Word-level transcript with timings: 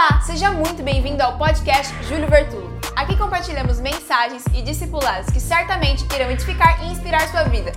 Olá, 0.00 0.20
seja 0.20 0.52
muito 0.52 0.80
bem-vindo 0.80 1.20
ao 1.24 1.36
podcast 1.36 1.92
Júlio 2.04 2.30
Vertulo. 2.30 2.70
Aqui 2.94 3.18
compartilhamos 3.18 3.80
mensagens 3.80 4.44
e 4.54 4.62
discipulados 4.62 5.28
que 5.28 5.40
certamente 5.40 6.04
irão 6.14 6.30
edificar 6.30 6.84
e 6.84 6.92
inspirar 6.92 7.28
sua 7.28 7.42
vida. 7.42 7.72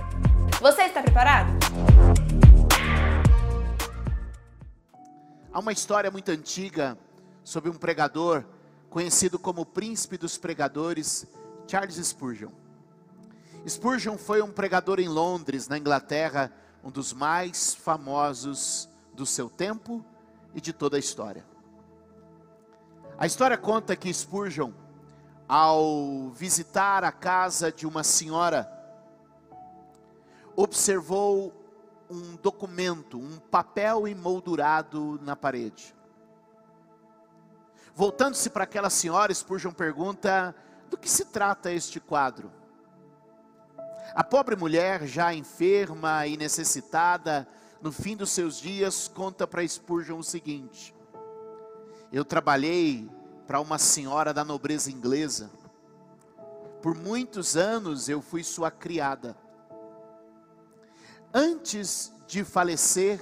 Você 0.60 0.82
está 0.82 1.02
preparado? 1.02 1.50
Há 5.52 5.58
uma 5.58 5.72
história 5.72 6.12
muito 6.12 6.30
antiga 6.30 6.96
sobre 7.42 7.68
um 7.68 7.74
pregador 7.74 8.44
conhecido 8.88 9.36
como 9.36 9.66
príncipe 9.66 10.16
dos 10.16 10.38
pregadores, 10.38 11.26
Charles 11.66 11.96
Spurgeon. 11.96 12.52
Spurgeon 13.66 14.16
foi 14.16 14.40
um 14.40 14.52
pregador 14.52 15.00
em 15.00 15.08
Londres, 15.08 15.66
na 15.66 15.76
Inglaterra, 15.76 16.52
um 16.84 16.90
dos 16.92 17.12
mais 17.12 17.74
famosos 17.74 18.88
do 19.12 19.26
seu 19.26 19.50
tempo 19.50 20.04
e 20.54 20.60
de 20.60 20.72
toda 20.72 20.96
a 20.96 21.00
história. 21.00 21.50
A 23.22 23.26
história 23.26 23.56
conta 23.56 23.94
que 23.94 24.12
Spurgeon, 24.12 24.72
ao 25.48 26.30
visitar 26.30 27.04
a 27.04 27.12
casa 27.12 27.70
de 27.70 27.86
uma 27.86 28.02
senhora, 28.02 28.68
observou 30.56 31.54
um 32.10 32.34
documento, 32.34 33.20
um 33.20 33.38
papel 33.38 34.08
emoldurado 34.08 35.20
na 35.22 35.36
parede. 35.36 35.94
Voltando-se 37.94 38.50
para 38.50 38.64
aquela 38.64 38.90
senhora, 38.90 39.32
Spurgeon 39.32 39.70
pergunta: 39.70 40.52
do 40.90 40.98
que 40.98 41.08
se 41.08 41.26
trata 41.26 41.70
este 41.70 42.00
quadro? 42.00 42.50
A 44.16 44.24
pobre 44.24 44.56
mulher, 44.56 45.06
já 45.06 45.32
enferma 45.32 46.26
e 46.26 46.36
necessitada, 46.36 47.46
no 47.80 47.92
fim 47.92 48.16
dos 48.16 48.30
seus 48.30 48.58
dias, 48.58 49.06
conta 49.06 49.46
para 49.46 49.64
Spurgeon 49.64 50.18
o 50.18 50.24
seguinte: 50.24 50.92
Eu 52.12 52.26
trabalhei 52.26 53.10
para 53.46 53.58
uma 53.58 53.78
senhora 53.78 54.34
da 54.34 54.44
nobreza 54.44 54.90
inglesa. 54.90 55.50
Por 56.82 56.94
muitos 56.94 57.56
anos 57.56 58.08
eu 58.08 58.20
fui 58.20 58.44
sua 58.44 58.70
criada. 58.70 59.34
Antes 61.32 62.12
de 62.26 62.44
falecer, 62.44 63.18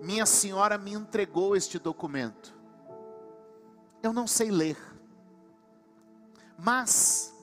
minha 0.00 0.24
senhora 0.24 0.78
me 0.78 0.92
entregou 0.92 1.56
este 1.56 1.78
documento. 1.78 2.54
Eu 4.00 4.12
não 4.12 4.26
sei 4.26 4.50
ler, 4.50 4.78
mas 6.56 7.34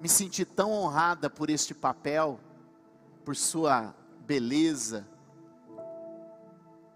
me 0.00 0.08
senti 0.08 0.44
tão 0.44 0.70
honrada 0.70 1.30
por 1.30 1.48
este 1.48 1.74
papel, 1.74 2.38
por 3.24 3.34
sua 3.34 3.94
beleza, 4.20 5.08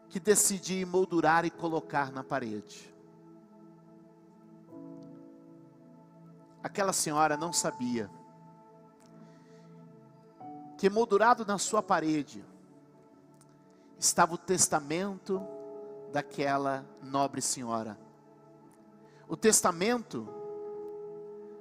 que 0.08 0.18
decidi 0.18 0.84
moldurar 0.84 1.44
e 1.44 1.50
colocar 1.50 2.10
na 2.10 2.24
parede. 2.24 2.94
Aquela 6.62 6.92
senhora 6.92 7.36
não 7.36 7.52
sabia 7.52 8.10
que 10.76 10.88
moldurado 10.88 11.44
na 11.44 11.58
sua 11.58 11.82
parede 11.82 12.44
estava 13.98 14.34
o 14.34 14.38
testamento 14.38 15.44
daquela 16.12 16.86
nobre 17.02 17.42
senhora. 17.42 17.98
O 19.28 19.36
testamento 19.36 20.26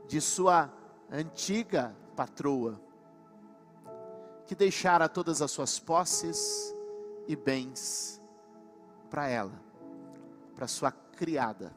de 0.08 0.22
sua 0.22 0.72
antiga 1.12 1.96
patroa, 2.16 2.80
que 4.46 4.56
deixara 4.56 5.10
todas 5.10 5.42
as 5.42 5.52
suas 5.52 5.80
posses 5.80 6.74
e 7.28 7.36
bens 7.36 8.22
para 9.10 9.28
ela, 9.28 9.54
para 10.56 10.68
sua 10.68 10.92
criada. 10.92 11.74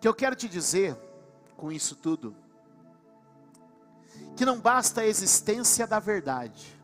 Que 0.00 0.08
eu 0.08 0.14
quero 0.14 0.36
te 0.36 0.48
dizer 0.48 0.96
com 1.56 1.72
isso 1.72 1.96
tudo, 1.96 2.36
que 4.36 4.44
não 4.44 4.60
basta 4.60 5.00
a 5.00 5.06
existência 5.06 5.86
da 5.86 5.98
verdade, 5.98 6.78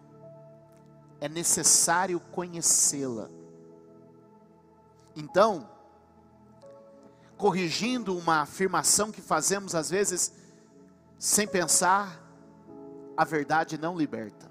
é 1.21 1.29
necessário 1.29 2.19
conhecê-la. 2.19 3.29
Então, 5.15 5.69
corrigindo 7.37 8.17
uma 8.17 8.43
afirmação 8.43 9.13
que 9.13 9.21
fazemos 9.21 9.75
às 9.75 9.91
vezes 9.91 10.33
sem 11.19 11.47
pensar, 11.47 12.21
a 13.17 13.25
verdade 13.25 13.79
não 13.79 13.97
liberta. 13.97 14.51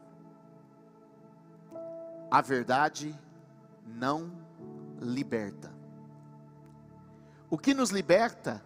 A 2.29 2.41
verdade 2.41 3.17
não 3.85 4.31
liberta. 4.99 5.71
O 7.49 7.57
que 7.57 7.73
nos 7.73 7.89
liberta 7.89 8.63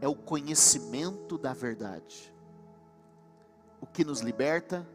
é 0.00 0.06
o 0.06 0.14
conhecimento 0.14 1.36
da 1.36 1.52
verdade. 1.52 2.32
O 3.80 3.86
que 3.86 4.04
nos 4.04 4.20
liberta 4.20 4.86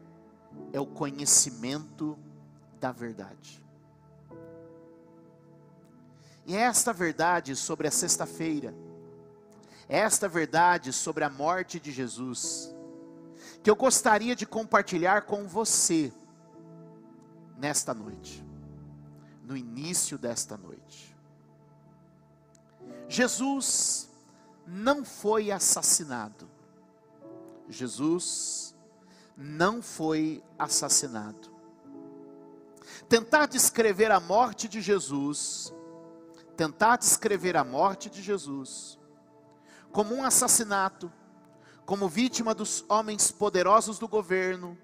é 0.72 0.80
o 0.80 0.86
conhecimento 0.86 2.18
da 2.80 2.92
verdade. 2.92 3.62
E 6.46 6.54
é 6.54 6.60
esta 6.60 6.92
verdade 6.92 7.56
sobre 7.56 7.88
a 7.88 7.90
sexta-feira, 7.90 8.74
é 9.88 9.98
esta 9.98 10.28
verdade 10.28 10.92
sobre 10.92 11.24
a 11.24 11.30
morte 11.30 11.80
de 11.80 11.90
Jesus, 11.90 12.74
que 13.62 13.70
eu 13.70 13.76
gostaria 13.76 14.36
de 14.36 14.44
compartilhar 14.44 15.22
com 15.22 15.46
você 15.46 16.12
nesta 17.56 17.94
noite, 17.94 18.44
no 19.44 19.56
início 19.56 20.18
desta 20.18 20.56
noite. 20.56 21.14
Jesus 23.08 24.08
não 24.66 25.04
foi 25.04 25.50
assassinado. 25.50 26.48
Jesus 27.68 28.74
não 29.36 29.82
foi 29.82 30.42
assassinado. 30.58 31.52
Tentar 33.08 33.46
descrever 33.46 34.10
a 34.10 34.20
morte 34.20 34.68
de 34.68 34.80
Jesus, 34.80 35.72
tentar 36.56 36.96
descrever 36.96 37.56
a 37.56 37.64
morte 37.64 38.08
de 38.10 38.22
Jesus 38.22 38.98
como 39.94 40.12
um 40.12 40.24
assassinato, 40.24 41.10
como 41.86 42.08
vítima 42.08 42.52
dos 42.52 42.84
homens 42.88 43.30
poderosos 43.30 43.96
do 43.96 44.08
governo, 44.08 44.76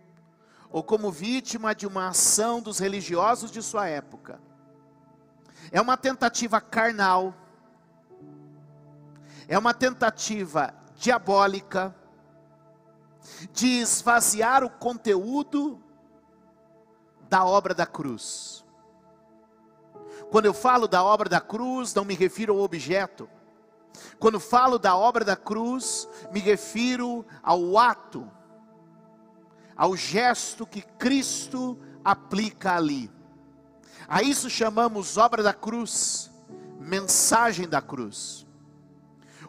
ou 0.71 0.85
como 0.85 1.11
vítima 1.11 1.75
de 1.75 1.85
uma 1.85 2.11
ação 2.11 2.63
dos 2.63 2.79
religiosos 2.79 3.51
de 3.51 3.61
sua 3.61 3.89
época, 3.89 4.41
é 5.73 5.81
uma 5.81 5.97
tentativa 5.97 6.61
carnal 6.61 7.35
é 9.51 9.59
uma 9.59 9.75
tentativa 9.75 10.73
diabólica 10.95 11.93
de 13.53 13.67
esvaziar 13.81 14.63
o 14.63 14.71
conteúdo 14.71 15.83
da 17.29 17.45
obra 17.45 17.75
da 17.75 17.85
cruz. 17.85 18.65
Quando 20.31 20.47
eu 20.47 20.55
falo 20.55 20.87
da 20.87 21.03
obra 21.03 21.29
da 21.29 21.41
cruz, 21.41 21.93
não 21.93 22.05
me 22.05 22.15
refiro 22.15 22.53
ao 22.55 22.61
objeto. 22.61 23.29
Quando 24.21 24.39
falo 24.39 24.79
da 24.79 24.97
obra 24.97 25.25
da 25.25 25.35
cruz, 25.35 26.09
me 26.31 26.39
refiro 26.39 27.27
ao 27.43 27.77
ato, 27.77 28.31
ao 29.77 29.97
gesto 29.97 30.65
que 30.65 30.81
Cristo 30.81 31.77
aplica 32.05 32.77
ali. 32.77 33.11
A 34.11 34.25
isso 34.25 34.51
chamamos 34.51 35.17
obra 35.17 35.41
da 35.41 35.53
cruz, 35.53 36.33
mensagem 36.81 37.69
da 37.69 37.81
cruz. 37.81 38.45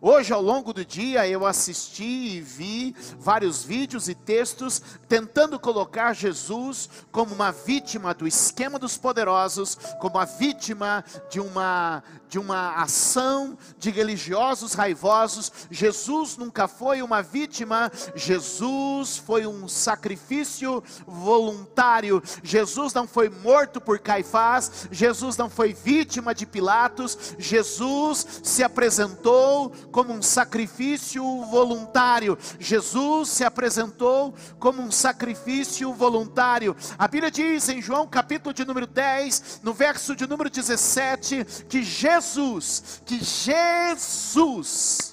Hoje, 0.04 0.34
ao 0.34 0.42
longo 0.42 0.74
do 0.74 0.84
dia, 0.84 1.28
eu 1.28 1.46
assisti 1.46 2.04
e 2.04 2.42
vi 2.42 2.96
vários 3.20 3.64
vídeos 3.64 4.10
e 4.10 4.16
textos 4.16 4.82
tentando 5.08 5.60
colocar 5.60 6.14
Jesus 6.14 6.90
como 7.12 7.36
uma 7.36 7.52
vítima 7.52 8.12
do 8.12 8.28
esquema 8.28 8.80
dos 8.80 8.98
poderosos, 8.98 9.78
como 10.00 10.18
a 10.18 10.26
vítima 10.26 11.06
de 11.30 11.40
uma, 11.40 12.04
de 12.28 12.40
uma 12.40 12.82
ação 12.82 13.56
de 13.78 13.92
religiosos 13.92 14.74
raivosos. 14.74 15.52
Jesus 15.70 16.36
nunca 16.36 16.68
foi 16.68 17.04
uma 17.04 17.22
vítima, 17.22 17.92
Jesus 18.16 19.18
foi 19.20 19.46
um 19.46 19.68
sacrifício 19.68 20.84
voluntário. 21.06 22.24
Jesus 22.42 22.92
não 22.92 23.08
foi 23.08 23.30
morto 23.30 23.80
por 23.80 24.00
Caifás, 24.00 24.88
Jesus 24.90 25.38
não 25.38 25.48
foi 25.48 25.74
vítima 25.74 26.34
de 26.34 26.48
Pilatos, 26.48 27.36
Jesus 27.38 28.26
se 28.42 28.64
apresentou 28.64 29.72
como 29.92 30.14
um 30.14 30.22
sacrifício 30.22 31.24
voluntário. 31.46 32.38
Jesus 32.60 33.30
se 33.30 33.44
apresentou 33.44 34.34
como 34.60 34.82
um 34.82 34.92
sacrifício 34.92 35.94
voluntário. 35.94 36.76
A 36.98 37.08
Bíblia 37.08 37.30
diz 37.30 37.70
em 37.70 37.82
João 37.82 38.08
capítulo 38.08 38.54
de 38.54 38.66
número 38.66 38.88
10, 38.88 39.62
no 39.64 39.74
verso 39.74 40.16
de 40.16 40.28
número 40.28 40.50
17, 40.50 41.46
que 41.68 41.84
Jesus, 41.84 43.02
que 43.06 43.24
Jesus 43.24 45.11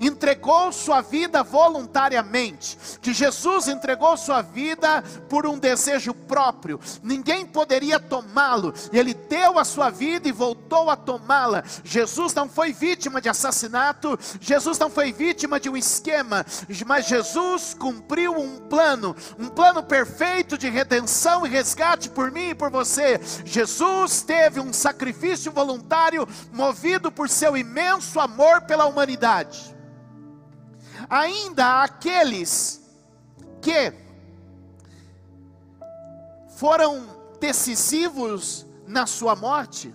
entregou 0.00 0.72
sua 0.72 1.00
vida 1.00 1.42
voluntariamente, 1.42 2.78
que 3.00 3.12
Jesus 3.12 3.68
entregou 3.68 4.16
sua 4.16 4.42
vida 4.42 5.02
por 5.28 5.46
um 5.46 5.58
desejo 5.58 6.12
próprio, 6.12 6.80
ninguém 7.02 7.46
poderia 7.46 7.98
tomá-lo, 7.98 8.74
ele 8.92 9.14
deu 9.14 9.58
a 9.58 9.64
sua 9.64 9.90
vida 9.90 10.28
e 10.28 10.32
voltou 10.32 10.90
a 10.90 10.96
tomá-la. 10.96 11.64
Jesus 11.84 12.34
não 12.34 12.48
foi 12.48 12.72
vítima 12.72 13.20
de 13.20 13.28
assassinato, 13.28 14.18
Jesus 14.40 14.78
não 14.78 14.90
foi 14.90 15.12
vítima 15.12 15.60
de 15.60 15.68
um 15.68 15.76
esquema, 15.76 16.44
mas 16.86 17.06
Jesus 17.06 17.74
cumpriu 17.74 18.32
um 18.32 18.58
plano, 18.58 19.14
um 19.38 19.48
plano 19.48 19.82
perfeito 19.82 20.58
de 20.58 20.68
redenção 20.68 21.46
e 21.46 21.50
resgate 21.50 22.10
por 22.10 22.30
mim 22.30 22.50
e 22.50 22.54
por 22.54 22.70
você. 22.70 23.20
Jesus 23.44 24.22
teve 24.22 24.60
um 24.60 24.72
sacrifício 24.72 25.52
voluntário 25.52 26.26
movido 26.52 27.10
por 27.10 27.28
seu 27.28 27.56
imenso 27.56 28.18
amor 28.20 28.62
pela 28.62 28.86
humanidade 28.86 29.75
ainda 31.08 31.82
aqueles 31.82 32.80
que 33.60 33.92
foram 36.56 37.06
decisivos 37.40 38.66
na 38.86 39.06
sua 39.06 39.36
morte, 39.36 39.94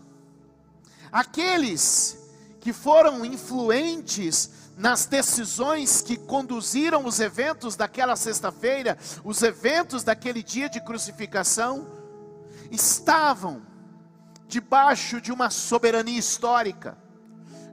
aqueles 1.11 2.17
que 2.59 2.71
foram 2.71 3.25
influentes 3.25 4.51
nas 4.77 5.05
decisões 5.05 6.01
que 6.01 6.17
conduziram 6.17 7.05
os 7.05 7.19
eventos 7.19 7.75
daquela 7.75 8.15
sexta-feira, 8.15 8.97
os 9.23 9.41
eventos 9.41 10.03
daquele 10.03 10.41
dia 10.41 10.69
de 10.69 10.79
crucificação, 10.81 11.87
estavam 12.71 13.61
debaixo 14.47 15.19
de 15.19 15.31
uma 15.31 15.49
soberania 15.49 16.17
histórica, 16.17 16.97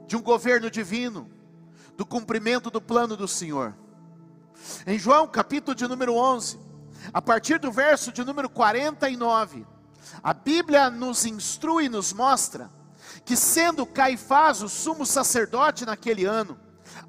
de 0.07 0.15
um 0.15 0.21
governo 0.21 0.69
divino 0.69 1.38
do 1.99 2.05
cumprimento 2.05 2.71
do 2.71 2.79
plano 2.79 3.17
do 3.17 3.27
Senhor. 3.27 3.75
Em 4.87 4.97
João, 4.97 5.27
capítulo 5.27 5.75
de 5.75 5.85
número 5.85 6.15
11, 6.15 6.57
a 7.11 7.21
partir 7.21 7.59
do 7.59 7.73
verso 7.73 8.09
de 8.09 8.23
número 8.23 8.49
49, 8.49 9.67
a 10.23 10.33
Bíblia 10.33 10.89
nos 10.89 11.25
instrui 11.25 11.87
e 11.87 11.89
nos 11.89 12.13
mostra 12.13 12.71
que, 13.25 13.35
sendo 13.35 13.85
Caifás 13.85 14.61
o 14.61 14.69
sumo 14.69 15.05
sacerdote 15.05 15.85
naquele 15.85 16.23
ano, 16.23 16.57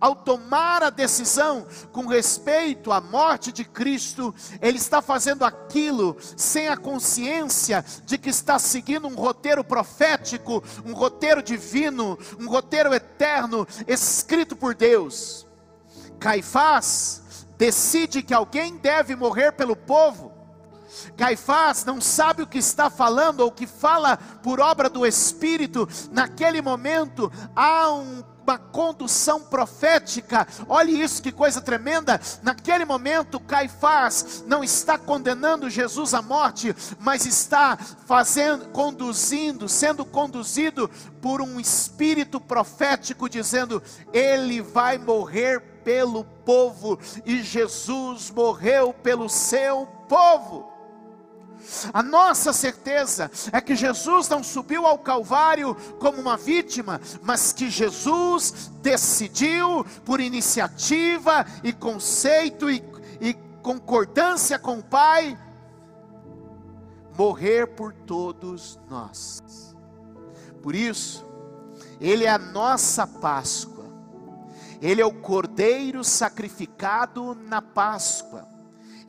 ao 0.01 0.17
tomar 0.17 0.83
a 0.83 0.91
decisão 0.91 1.67
com 1.93 2.07
respeito 2.07 2.91
à 2.91 3.01
morte 3.01 3.53
de 3.53 3.65
Cristo, 3.65 4.35
ele 4.61 4.79
está 4.79 5.03
fazendo 5.03 5.45
aquilo 5.45 6.17
sem 6.37 6.69
a 6.69 6.77
consciência 6.77 7.85
de 8.05 8.17
que 8.17 8.31
está 8.31 8.59
seguindo 8.59 9.07
um 9.07 9.15
roteiro 9.15 9.63
profético, 9.63 10.65
um 10.85 10.95
roteiro 10.95 11.43
divino, 11.43 12.19
um 12.39 12.49
roteiro 12.49 12.95
eterno, 12.95 13.67
escrito 13.87 14.57
por 14.57 14.75
Deus. 14.75 15.47
Caifás 16.19 17.47
decide 17.59 18.23
que 18.23 18.33
alguém 18.33 18.79
deve 18.79 19.15
morrer 19.15 19.53
pelo 19.53 19.77
povo. 19.77 20.33
Caifás 21.17 21.85
não 21.85 22.01
sabe 22.01 22.43
o 22.43 22.47
que 22.47 22.59
está 22.59 22.89
falando 22.91 23.41
ou 23.41 23.53
que 23.53 23.67
fala 23.67 24.17
por 24.17 24.61
obra 24.61 24.89
do 24.89 25.07
Espírito. 25.07 25.89
Naquele 26.11 26.63
momento 26.63 27.31
há 27.55 27.93
um 27.93 28.23
uma 28.51 28.59
condução 28.59 29.41
profética. 29.41 30.47
Olhe 30.69 31.01
isso, 31.01 31.23
que 31.23 31.31
coisa 31.31 31.61
tremenda. 31.61 32.21
Naquele 32.43 32.85
momento, 32.85 33.39
Caifás 33.39 34.45
não 34.47 34.65
está 34.65 34.99
condenando 34.99 35.71
Jesus 35.71 36.15
à 36.15 36.21
morte, 36.21 36.75
mas 36.99 37.25
está 37.27 37.77
fazendo, 38.07 38.69
conduzindo, 38.71 39.69
sendo 39.69 40.05
conduzido 40.05 40.91
por 41.23 41.41
um 41.41 41.61
espírito 41.61 42.41
profético, 42.41 43.29
dizendo: 43.29 43.81
Ele 44.13 44.61
vai 44.61 44.99
morrer 44.99 45.61
pelo 45.85 46.25
povo, 46.25 46.99
e 47.25 47.43
Jesus 47.43 48.31
morreu 48.31 48.93
pelo 48.93 49.29
seu 49.29 49.87
povo. 50.09 50.70
A 51.93 52.03
nossa 52.03 52.53
certeza 52.53 53.31
é 53.53 53.61
que 53.61 53.77
Jesus 53.77 54.29
não 54.29 54.43
subiu 54.43 54.87
ao 54.87 54.99
Calvário 54.99 55.75
como 55.99 56.21
uma 56.21 56.37
vítima, 56.37 57.01
mas 57.23 57.53
que 57.53 57.71
Jesus 57.71 58.71
decidiu, 58.83 59.85
por 60.05 60.21
iniciativa 60.21 61.47
e 61.63 61.73
conceito 61.73 62.71
e, 62.71 62.83
e 63.21 63.35
concordância 63.63 64.59
com 64.59 64.79
o 64.79 64.83
Pai, 64.83 65.39
morrer 67.17 67.67
por 67.67 67.93
todos 67.93 68.79
nós. 68.89 69.41
Por 70.63 70.75
isso, 70.75 71.25
Ele 72.01 72.25
é 72.25 72.31
a 72.31 72.39
nossa 72.39 73.07
Páscoa, 73.07 73.87
Ele 74.81 75.01
é 75.01 75.07
o 75.07 75.13
Cordeiro 75.13 76.03
sacrificado 76.03 77.35
na 77.35 77.61
Páscoa. 77.61 78.50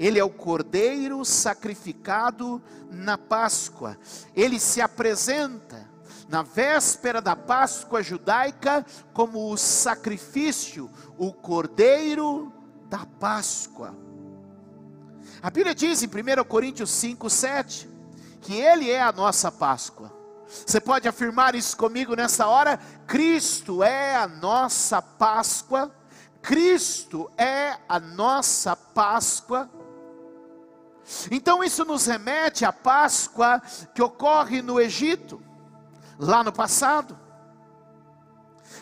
Ele 0.02 0.18
é 0.18 0.24
o 0.24 0.32
cordeiro 0.32 1.24
sacrificado 1.24 2.60
na 2.90 3.20
Páscoa. 3.20 3.96
Ele 4.36 4.60
se 4.60 4.82
apresenta 4.82 5.88
na 6.28 6.42
véspera 6.42 7.22
da 7.22 7.36
Páscoa 7.36 8.02
judaica 8.02 8.84
como 9.14 9.52
o 9.52 9.58
sacrifício, 9.58 10.90
o 11.20 11.32
cordeiro 11.32 12.52
da 12.90 13.06
Páscoa. 13.20 13.96
A 15.40 15.52
Bíblia 15.52 15.76
diz 15.76 16.02
em 16.02 16.08
1 16.08 16.46
Coríntios 16.46 16.90
5, 16.90 17.30
7, 17.30 17.88
que 18.42 18.56
Ele 18.56 18.90
é 18.90 19.04
a 19.04 19.12
nossa 19.12 19.52
Páscoa. 19.52 20.12
Você 20.48 20.82
pode 20.82 21.08
afirmar 21.08 21.54
isso 21.54 21.78
comigo 21.78 22.16
nessa 22.16 22.48
hora? 22.48 22.80
Cristo 23.06 23.84
é 23.84 24.16
a 24.16 24.28
nossa 24.28 25.00
Páscoa. 25.00 25.94
Cristo 26.42 27.30
é 27.38 27.78
a 27.88 28.00
nossa 28.00 28.76
Páscoa. 28.76 29.70
Então 31.30 31.64
isso 31.64 31.84
nos 31.86 32.06
remete 32.06 32.66
à 32.66 32.72
Páscoa 32.72 33.62
que 33.94 34.02
ocorre 34.02 34.62
no 34.62 34.80
Egito, 34.80 35.42
lá 36.18 36.44
no 36.44 36.52
passado. 36.52 37.18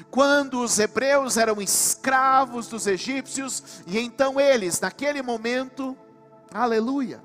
Quando 0.09 0.61
os 0.61 0.79
hebreus 0.79 1.37
eram 1.37 1.61
escravos 1.61 2.67
dos 2.67 2.87
egípcios, 2.87 3.81
e 3.85 3.99
então 3.99 4.39
eles, 4.39 4.79
naquele 4.79 5.21
momento, 5.21 5.97
aleluia, 6.53 7.21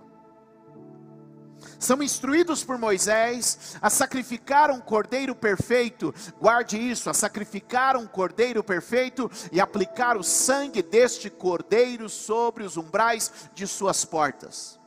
são 1.79 2.02
instruídos 2.02 2.64
por 2.64 2.79
Moisés 2.79 3.76
a 3.81 3.91
sacrificar 3.91 4.70
um 4.70 4.81
cordeiro 4.81 5.35
perfeito, 5.35 6.14
guarde 6.41 6.79
isso, 6.79 7.11
a 7.11 7.14
sacrificar 7.14 7.96
um 7.96 8.06
cordeiro 8.06 8.64
perfeito 8.64 9.31
e 9.52 9.61
aplicar 9.61 10.17
o 10.17 10.23
sangue 10.23 10.82
deste 10.82 11.29
cordeiro 11.29 12.08
sobre 12.08 12.64
os 12.64 12.76
umbrais 12.76 13.31
de 13.55 13.67
suas 13.67 14.05
portas. 14.05 14.81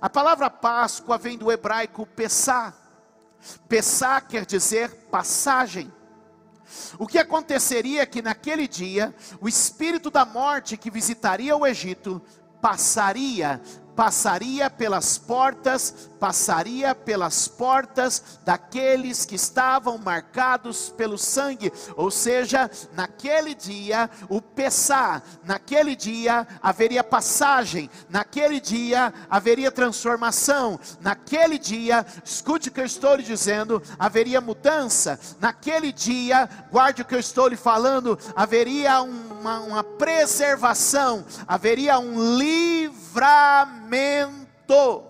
A 0.00 0.10
palavra 0.10 0.50
Páscoa 0.50 1.18
vem 1.18 1.38
do 1.38 1.50
hebraico 1.50 2.06
Pessá. 2.06 2.74
Pessá 3.68 4.20
quer 4.20 4.44
dizer 4.44 4.90
passagem. 5.10 5.92
O 6.98 7.06
que 7.06 7.18
aconteceria 7.18 8.02
é 8.02 8.06
que 8.06 8.20
naquele 8.20 8.68
dia, 8.68 9.14
o 9.40 9.48
espírito 9.48 10.10
da 10.10 10.24
morte 10.24 10.76
que 10.76 10.90
visitaria 10.90 11.56
o 11.56 11.66
Egito 11.66 12.20
passaria 12.60 13.60
passaria 13.98 14.70
pelas 14.70 15.18
portas, 15.18 15.92
passaria 16.20 16.94
pelas 16.94 17.48
portas 17.48 18.38
daqueles 18.44 19.24
que 19.24 19.34
estavam 19.34 19.98
marcados 19.98 20.88
pelo 20.96 21.18
sangue, 21.18 21.72
ou 21.96 22.08
seja, 22.08 22.70
naquele 22.92 23.56
dia 23.56 24.08
o 24.28 24.40
Pessá, 24.40 25.20
naquele 25.42 25.96
dia 25.96 26.46
haveria 26.62 27.02
passagem, 27.02 27.90
naquele 28.08 28.60
dia 28.60 29.12
haveria 29.28 29.72
transformação, 29.72 30.78
naquele 31.00 31.58
dia, 31.58 32.06
escute 32.24 32.68
o 32.68 32.72
que 32.72 32.80
eu 32.80 32.86
estou 32.86 33.16
lhe 33.16 33.24
dizendo, 33.24 33.82
haveria 33.98 34.40
mudança, 34.40 35.18
naquele 35.40 35.90
dia, 35.90 36.48
guarde 36.70 37.02
o 37.02 37.04
que 37.04 37.16
eu 37.16 37.20
estou 37.20 37.48
lhe 37.48 37.56
falando, 37.56 38.16
haveria 38.36 39.02
uma, 39.02 39.58
uma 39.58 39.82
preservação, 39.82 41.24
haveria 41.48 41.98
um 41.98 42.36
livramento 42.36 43.07
livramento. 43.08 45.04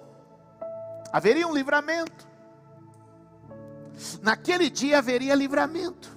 Haveria 1.13 1.47
um 1.47 1.55
livramento. 1.55 2.29
Naquele 4.23 4.71
dia 4.71 4.99
haveria 4.99 5.35
livramento. 5.35 6.17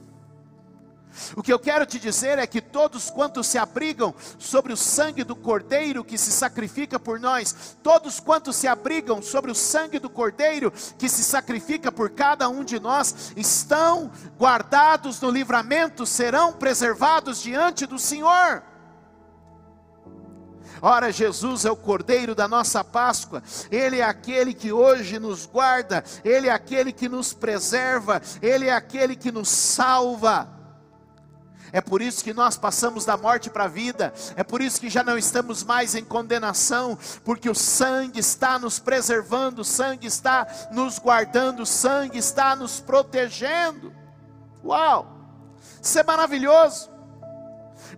O 1.36 1.44
que 1.44 1.52
eu 1.52 1.60
quero 1.60 1.86
te 1.86 2.00
dizer 2.00 2.40
é 2.40 2.48
que 2.48 2.62
todos 2.62 3.10
quantos 3.10 3.46
se 3.48 3.58
abrigam 3.58 4.16
sobre 4.40 4.72
o 4.72 4.78
sangue 4.78 5.26
do 5.26 5.36
Cordeiro 5.36 6.06
que 6.06 6.18
se 6.18 6.32
sacrifica 6.32 6.98
por 6.98 7.20
nós, 7.20 7.76
todos 7.84 8.22
quantos 8.22 8.56
se 8.56 8.66
abrigam 8.66 9.22
sobre 9.22 9.52
o 9.52 9.56
sangue 9.56 10.00
do 10.00 10.10
Cordeiro 10.10 10.72
que 10.98 11.10
se 11.10 11.22
sacrifica 11.24 11.92
por 11.92 12.12
cada 12.12 12.48
um 12.48 12.64
de 12.64 12.80
nós, 12.80 13.34
estão 13.36 14.10
guardados 14.38 15.20
no 15.20 15.30
livramento, 15.30 16.06
serão 16.06 16.54
preservados 16.54 17.42
diante 17.42 17.86
do 17.86 18.00
Senhor. 18.00 18.64
Ora, 20.82 21.12
Jesus 21.12 21.64
é 21.64 21.72
o 21.72 21.76
Cordeiro 21.76 22.34
da 22.34 22.48
nossa 22.48 22.84
Páscoa, 22.84 23.44
Ele 23.70 24.00
é 24.00 24.04
aquele 24.04 24.54
que 24.54 24.72
hoje 24.72 25.20
nos 25.20 25.46
guarda, 25.46 26.04
Ele 26.24 26.48
é 26.48 26.52
aquele 26.52 26.92
que 26.92 27.08
nos 27.08 27.34
preserva, 27.34 28.22
Ele 28.42 28.68
é 28.68 28.74
aquele 28.74 29.16
que 29.16 29.32
nos 29.32 29.50
salva. 29.50 30.62
É 31.74 31.80
por 31.80 32.02
isso 32.02 32.24
que 32.24 32.34
nós 32.34 32.58
passamos 32.58 33.06
da 33.06 33.16
morte 33.16 33.50
para 33.50 33.64
a 33.64 33.68
vida. 33.68 34.14
É 34.36 34.44
por 34.44 34.62
isso 34.62 34.80
que 34.82 34.90
já 34.90 35.04
não 35.04 35.18
estamos 35.18 35.64
mais 35.64 35.96
em 35.96 36.04
condenação, 36.04 36.98
porque 37.24 37.50
o 37.50 37.56
sangue 37.56 38.20
está 38.20 38.60
nos 38.60 38.78
preservando, 38.78 39.62
o 39.62 39.66
sangue 39.66 40.08
está 40.08 40.46
nos 40.72 41.00
guardando, 41.00 41.62
o 41.62 41.66
sangue 41.66 42.18
está 42.18 42.56
nos 42.56 42.82
protegendo. 42.82 43.94
Uau! 44.64 45.08
Isso 45.82 45.98
é 45.98 46.04
maravilhoso. 46.04 46.91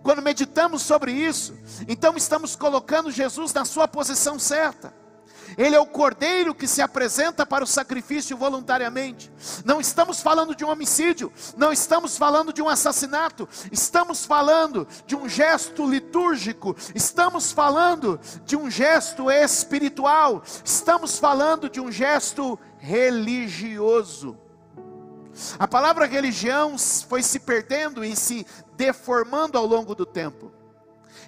Quando 0.02 0.22
meditamos 0.22 0.82
sobre 0.82 1.12
isso, 1.12 1.56
então 1.88 2.16
estamos 2.16 2.56
colocando 2.56 3.10
Jesus 3.10 3.52
na 3.52 3.64
sua 3.64 3.88
posição 3.88 4.38
certa. 4.38 4.92
Ele 5.56 5.76
é 5.76 5.80
o 5.80 5.86
cordeiro 5.86 6.54
que 6.54 6.66
se 6.66 6.82
apresenta 6.82 7.46
para 7.46 7.64
o 7.64 7.66
sacrifício 7.66 8.36
voluntariamente. 8.36 9.30
Não 9.64 9.80
estamos 9.80 10.20
falando 10.20 10.54
de 10.54 10.64
um 10.64 10.70
homicídio, 10.70 11.32
não 11.56 11.72
estamos 11.72 12.16
falando 12.16 12.52
de 12.52 12.62
um 12.62 12.68
assassinato, 12.68 13.48
estamos 13.70 14.24
falando 14.24 14.86
de 15.06 15.14
um 15.14 15.28
gesto 15.28 15.86
litúrgico, 15.86 16.76
estamos 16.94 17.52
falando 17.52 18.18
de 18.44 18.56
um 18.56 18.70
gesto 18.70 19.30
espiritual, 19.30 20.42
estamos 20.64 21.18
falando 21.18 21.68
de 21.68 21.80
um 21.80 21.90
gesto 21.90 22.58
religioso. 22.78 24.36
A 25.58 25.66
palavra 25.66 26.06
religião 26.06 26.76
foi 26.78 27.20
se 27.20 27.40
perdendo 27.40 28.04
e 28.04 28.14
se 28.14 28.46
deformando 28.76 29.58
ao 29.58 29.66
longo 29.66 29.94
do 29.94 30.06
tempo. 30.06 30.52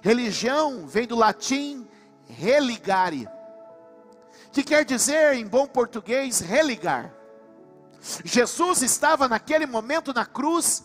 Religião 0.01 0.87
vem 0.87 1.07
do 1.07 1.15
latim 1.15 1.87
religare, 2.25 3.27
que 4.51 4.63
quer 4.63 4.83
dizer, 4.83 5.35
em 5.35 5.47
bom 5.47 5.65
português, 5.65 6.39
religar. 6.39 7.13
Jesus 8.23 8.81
estava 8.81 9.27
naquele 9.27 9.65
momento 9.65 10.13
na 10.13 10.25
cruz, 10.25 10.83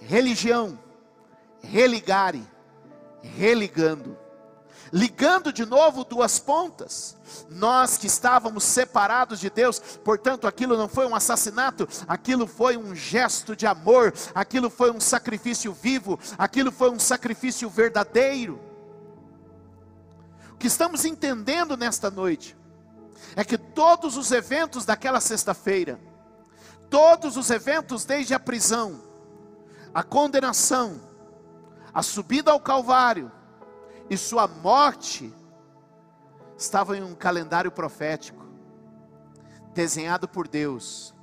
religião, 0.00 0.78
religare, 1.62 2.42
religando 3.22 4.23
ligando 4.92 5.52
de 5.52 5.64
novo 5.64 6.04
duas 6.04 6.38
pontas. 6.38 7.16
Nós 7.48 7.96
que 7.96 8.06
estávamos 8.06 8.64
separados 8.64 9.40
de 9.40 9.50
Deus, 9.50 9.78
portanto, 9.78 10.46
aquilo 10.46 10.76
não 10.76 10.88
foi 10.88 11.06
um 11.06 11.14
assassinato, 11.14 11.88
aquilo 12.06 12.46
foi 12.46 12.76
um 12.76 12.94
gesto 12.94 13.56
de 13.56 13.66
amor, 13.66 14.12
aquilo 14.34 14.70
foi 14.70 14.90
um 14.90 15.00
sacrifício 15.00 15.72
vivo, 15.72 16.18
aquilo 16.38 16.70
foi 16.70 16.90
um 16.90 16.98
sacrifício 16.98 17.68
verdadeiro. 17.68 18.60
O 20.52 20.56
que 20.56 20.66
estamos 20.66 21.04
entendendo 21.04 21.76
nesta 21.76 22.10
noite 22.10 22.56
é 23.36 23.44
que 23.44 23.58
todos 23.58 24.16
os 24.16 24.30
eventos 24.30 24.84
daquela 24.84 25.20
sexta-feira, 25.20 25.98
todos 26.88 27.36
os 27.36 27.50
eventos 27.50 28.04
desde 28.04 28.34
a 28.34 28.38
prisão, 28.38 29.00
a 29.92 30.02
condenação, 30.02 31.00
a 31.92 32.02
subida 32.02 32.50
ao 32.50 32.60
Calvário, 32.60 33.30
e 34.08 34.16
sua 34.16 34.46
morte 34.46 35.32
estava 36.56 36.96
em 36.96 37.02
um 37.02 37.14
calendário 37.14 37.70
profético, 37.70 38.44
desenhado 39.72 40.28
por 40.28 40.46
Deus, 40.46 41.14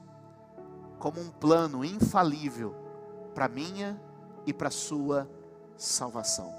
como 0.99 1.19
um 1.21 1.29
plano 1.29 1.85
infalível 1.85 2.75
para 3.33 3.47
minha 3.47 3.99
e 4.45 4.53
para 4.53 4.69
sua 4.69 5.29
salvação. 5.77 6.53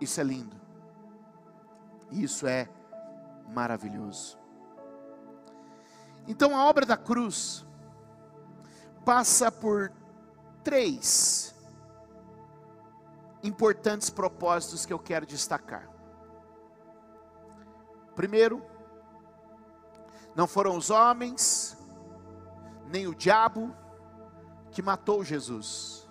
Isso 0.00 0.20
é 0.20 0.24
lindo, 0.24 0.56
isso 2.10 2.46
é 2.46 2.68
maravilhoso. 3.48 4.38
Então 6.26 6.56
a 6.56 6.66
obra 6.66 6.84
da 6.84 6.96
cruz 6.96 7.64
passa 9.04 9.50
por 9.50 9.92
três 10.62 11.51
importantes 13.42 14.10
propósitos 14.10 14.86
que 14.86 14.92
eu 14.92 14.98
quero 14.98 15.26
destacar. 15.26 15.88
Primeiro, 18.14 18.64
não 20.34 20.46
foram 20.46 20.76
os 20.76 20.90
homens, 20.90 21.76
nem 22.86 23.06
o 23.06 23.14
diabo 23.14 23.74
que 24.70 24.82
matou 24.82 25.24
Jesus. 25.24 26.08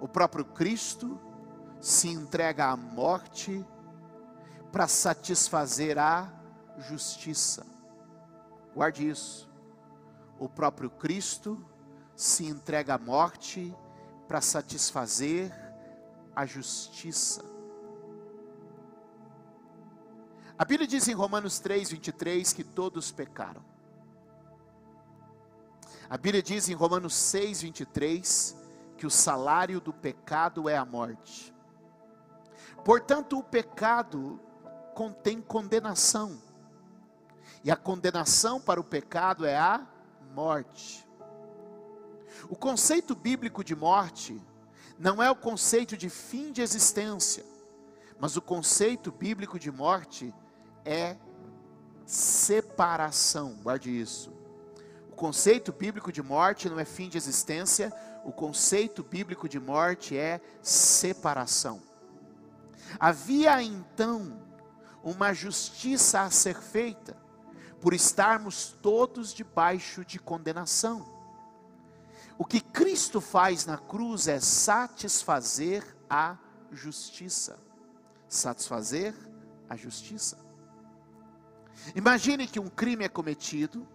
O 0.00 0.08
próprio 0.08 0.44
Cristo 0.44 1.18
se 1.80 2.08
entrega 2.08 2.66
à 2.66 2.76
morte 2.76 3.64
para 4.70 4.86
satisfazer 4.86 5.98
a 5.98 6.30
justiça. 6.78 7.66
Guarde 8.74 9.08
isso. 9.08 9.48
O 10.38 10.48
próprio 10.48 10.90
Cristo 10.90 11.64
se 12.14 12.46
entrega 12.46 12.94
à 12.94 12.98
morte 12.98 13.74
para 14.26 14.40
satisfazer 14.40 15.52
a 16.38 16.46
justiça. 16.46 17.44
A 20.56 20.64
Bíblia 20.64 20.86
diz 20.86 21.08
em 21.08 21.12
Romanos 21.12 21.58
3, 21.58 21.90
23 21.90 22.52
que 22.52 22.62
todos 22.62 23.10
pecaram. 23.10 23.64
A 26.08 26.16
Bíblia 26.16 26.40
diz 26.40 26.68
em 26.68 26.74
Romanos 26.74 27.12
6, 27.14 27.62
23 27.62 28.56
que 28.96 29.04
o 29.04 29.10
salário 29.10 29.80
do 29.80 29.92
pecado 29.92 30.68
é 30.68 30.76
a 30.76 30.84
morte. 30.84 31.52
Portanto, 32.84 33.36
o 33.36 33.42
pecado 33.42 34.40
contém 34.94 35.42
condenação. 35.42 36.40
E 37.64 37.70
a 37.72 37.76
condenação 37.76 38.60
para 38.60 38.80
o 38.80 38.84
pecado 38.84 39.44
é 39.44 39.58
a 39.58 39.84
morte. 40.36 41.04
O 42.48 42.54
conceito 42.54 43.16
bíblico 43.16 43.64
de 43.64 43.74
morte 43.74 44.40
não 44.98 45.22
é 45.22 45.30
o 45.30 45.36
conceito 45.36 45.96
de 45.96 46.10
fim 46.10 46.50
de 46.50 46.60
existência, 46.60 47.44
mas 48.18 48.36
o 48.36 48.42
conceito 48.42 49.12
bíblico 49.12 49.58
de 49.58 49.70
morte 49.70 50.34
é 50.84 51.16
separação. 52.04 53.54
Guarde 53.62 53.90
isso. 53.90 54.32
O 55.10 55.14
conceito 55.14 55.72
bíblico 55.72 56.10
de 56.10 56.22
morte 56.22 56.68
não 56.68 56.80
é 56.80 56.84
fim 56.84 57.08
de 57.08 57.16
existência, 57.16 57.92
o 58.24 58.32
conceito 58.32 59.04
bíblico 59.04 59.48
de 59.48 59.60
morte 59.60 60.16
é 60.16 60.40
separação. 60.62 61.80
Havia 62.98 63.62
então 63.62 64.42
uma 65.02 65.32
justiça 65.32 66.22
a 66.22 66.30
ser 66.30 66.56
feita, 66.56 67.16
por 67.80 67.94
estarmos 67.94 68.76
todos 68.82 69.32
debaixo 69.32 70.04
de 70.04 70.18
condenação. 70.18 71.17
O 72.38 72.44
que 72.44 72.60
Cristo 72.60 73.20
faz 73.20 73.66
na 73.66 73.76
cruz 73.76 74.28
é 74.28 74.38
satisfazer 74.38 75.84
a 76.08 76.36
justiça. 76.70 77.58
Satisfazer 78.28 79.12
a 79.68 79.74
justiça. 79.74 80.38
Imagine 81.96 82.46
que 82.46 82.60
um 82.60 82.68
crime 82.68 83.04
é 83.04 83.08
cometido, 83.08 83.86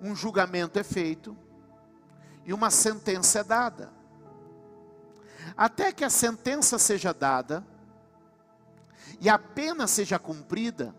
um 0.00 0.14
julgamento 0.14 0.76
é 0.78 0.82
feito 0.82 1.36
e 2.44 2.52
uma 2.52 2.68
sentença 2.68 3.38
é 3.38 3.44
dada. 3.44 3.92
Até 5.56 5.92
que 5.92 6.04
a 6.04 6.10
sentença 6.10 6.78
seja 6.78 7.14
dada 7.14 7.64
e 9.20 9.28
a 9.28 9.38
pena 9.38 9.86
seja 9.86 10.18
cumprida, 10.18 10.92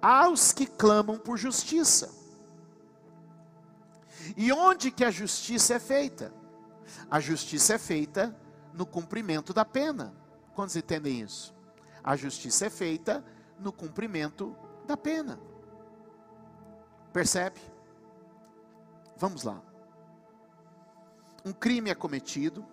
há 0.00 0.28
os 0.28 0.50
que 0.50 0.66
clamam 0.66 1.18
por 1.18 1.36
justiça. 1.36 2.23
E 4.36 4.52
onde 4.52 4.90
que 4.90 5.04
a 5.04 5.10
justiça 5.10 5.74
é 5.74 5.78
feita? 5.78 6.32
A 7.10 7.20
justiça 7.20 7.74
é 7.74 7.78
feita 7.78 8.36
no 8.72 8.86
cumprimento 8.86 9.52
da 9.52 9.64
pena. 9.64 10.14
Quantos 10.54 10.76
entendem 10.76 11.20
isso? 11.20 11.54
A 12.02 12.16
justiça 12.16 12.66
é 12.66 12.70
feita 12.70 13.24
no 13.58 13.72
cumprimento 13.72 14.56
da 14.86 14.96
pena. 14.96 15.38
Percebe? 17.12 17.60
Vamos 19.16 19.42
lá. 19.42 19.62
Um 21.44 21.52
crime 21.52 21.90
é 21.90 21.94
cometido, 21.94 22.66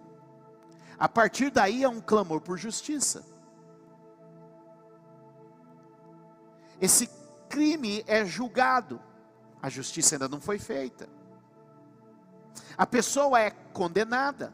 a 0.98 1.08
partir 1.10 1.52
daí 1.52 1.84
é 1.84 1.90
um 1.90 2.00
clamor 2.00 2.42
por 2.42 2.58
justiça. 2.58 3.26
Esse 6.80 7.10
crime 7.50 8.04
é 8.08 8.26
julgado, 8.26 9.02
a 9.62 9.70
justiça 9.70 10.16
ainda 10.16 10.28
não 10.28 10.42
foi 10.42 10.58
feita. 10.58 11.08
A 12.78 12.86
pessoa 12.86 13.40
é 13.40 13.52
condenada. 13.52 14.54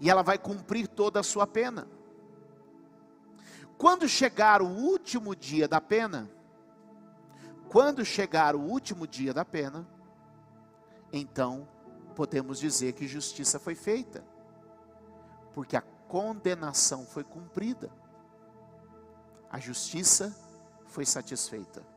E 0.00 0.10
ela 0.10 0.22
vai 0.22 0.38
cumprir 0.38 0.86
toda 0.86 1.20
a 1.20 1.22
sua 1.22 1.46
pena. 1.46 1.88
Quando 3.78 4.08
chegar 4.08 4.62
o 4.62 4.66
último 4.66 5.34
dia 5.34 5.68
da 5.68 5.80
pena, 5.80 6.30
quando 7.68 8.04
chegar 8.04 8.54
o 8.54 8.60
último 8.60 9.06
dia 9.06 9.34
da 9.34 9.44
pena, 9.44 9.86
então 11.12 11.68
podemos 12.14 12.58
dizer 12.58 12.94
que 12.94 13.06
justiça 13.06 13.58
foi 13.58 13.74
feita, 13.74 14.24
porque 15.52 15.76
a 15.76 15.82
condenação 16.08 17.04
foi 17.04 17.24
cumprida, 17.24 17.90
a 19.50 19.58
justiça 19.58 20.34
foi 20.86 21.04
satisfeita. 21.04 21.95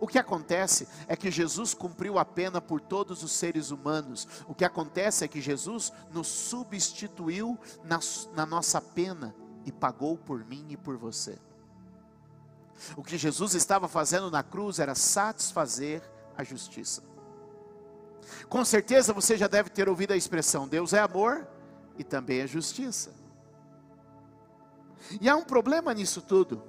O 0.00 0.06
que 0.06 0.18
acontece 0.18 0.88
é 1.06 1.16
que 1.16 1.30
Jesus 1.30 1.74
cumpriu 1.74 2.18
a 2.18 2.24
pena 2.24 2.60
por 2.60 2.80
todos 2.80 3.22
os 3.22 3.32
seres 3.32 3.70
humanos. 3.70 4.26
O 4.46 4.54
que 4.54 4.64
acontece 4.64 5.24
é 5.24 5.28
que 5.28 5.40
Jesus 5.40 5.92
nos 6.12 6.26
substituiu 6.26 7.58
na, 7.84 8.00
na 8.34 8.46
nossa 8.46 8.80
pena 8.80 9.34
e 9.64 9.72
pagou 9.72 10.16
por 10.16 10.44
mim 10.44 10.66
e 10.70 10.76
por 10.76 10.96
você. 10.96 11.38
O 12.96 13.02
que 13.02 13.18
Jesus 13.18 13.54
estava 13.54 13.88
fazendo 13.88 14.30
na 14.30 14.42
cruz 14.42 14.78
era 14.78 14.94
satisfazer 14.94 16.02
a 16.36 16.44
justiça. 16.44 17.02
Com 18.48 18.64
certeza 18.64 19.12
você 19.12 19.36
já 19.36 19.46
deve 19.46 19.70
ter 19.70 19.88
ouvido 19.88 20.12
a 20.12 20.16
expressão: 20.16 20.68
Deus 20.68 20.92
é 20.92 21.00
amor 21.00 21.46
e 21.98 22.04
também 22.04 22.40
é 22.40 22.46
justiça. 22.46 23.12
E 25.20 25.28
há 25.28 25.36
um 25.36 25.44
problema 25.44 25.94
nisso 25.94 26.20
tudo, 26.20 26.62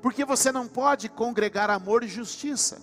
porque 0.00 0.24
você 0.24 0.52
não 0.52 0.68
pode 0.68 1.08
congregar 1.08 1.70
amor 1.70 2.04
e 2.04 2.08
justiça, 2.08 2.80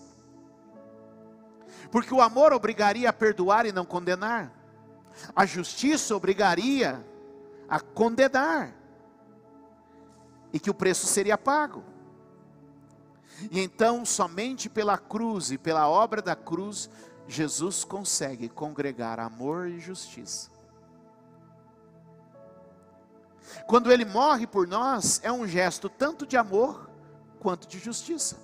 porque 1.92 2.14
o 2.14 2.22
amor 2.22 2.52
obrigaria 2.52 3.10
a 3.10 3.14
perdoar 3.14 3.66
e 3.66 3.72
não 3.72 3.86
condenar, 3.86 4.52
a 5.36 5.46
justiça 5.46 6.16
obrigaria 6.16 7.06
a 7.70 7.80
condenar, 7.80 8.74
e 10.52 10.60
que 10.60 10.70
o 10.70 10.74
preço 10.74 11.06
seria 11.06 11.38
pago. 11.38 11.84
E 13.52 13.60
então, 13.60 14.06
somente 14.06 14.70
pela 14.70 14.98
cruz 14.98 15.52
e 15.52 15.58
pela 15.58 15.90
obra 15.90 16.22
da 16.22 16.36
cruz, 16.36 16.90
Jesus 17.28 17.84
consegue 17.84 18.48
congregar 18.48 19.20
amor 19.20 19.68
e 19.68 19.80
justiça. 19.80 20.50
Quando 23.68 23.92
ele 23.92 24.06
morre 24.06 24.48
por 24.48 24.68
nós, 24.68 25.20
é 25.24 25.32
um 25.32 25.48
gesto 25.48 25.90
tanto 25.90 26.26
de 26.26 26.38
amor 26.38 26.85
quanto 27.46 27.68
de 27.68 27.78
justiça. 27.78 28.38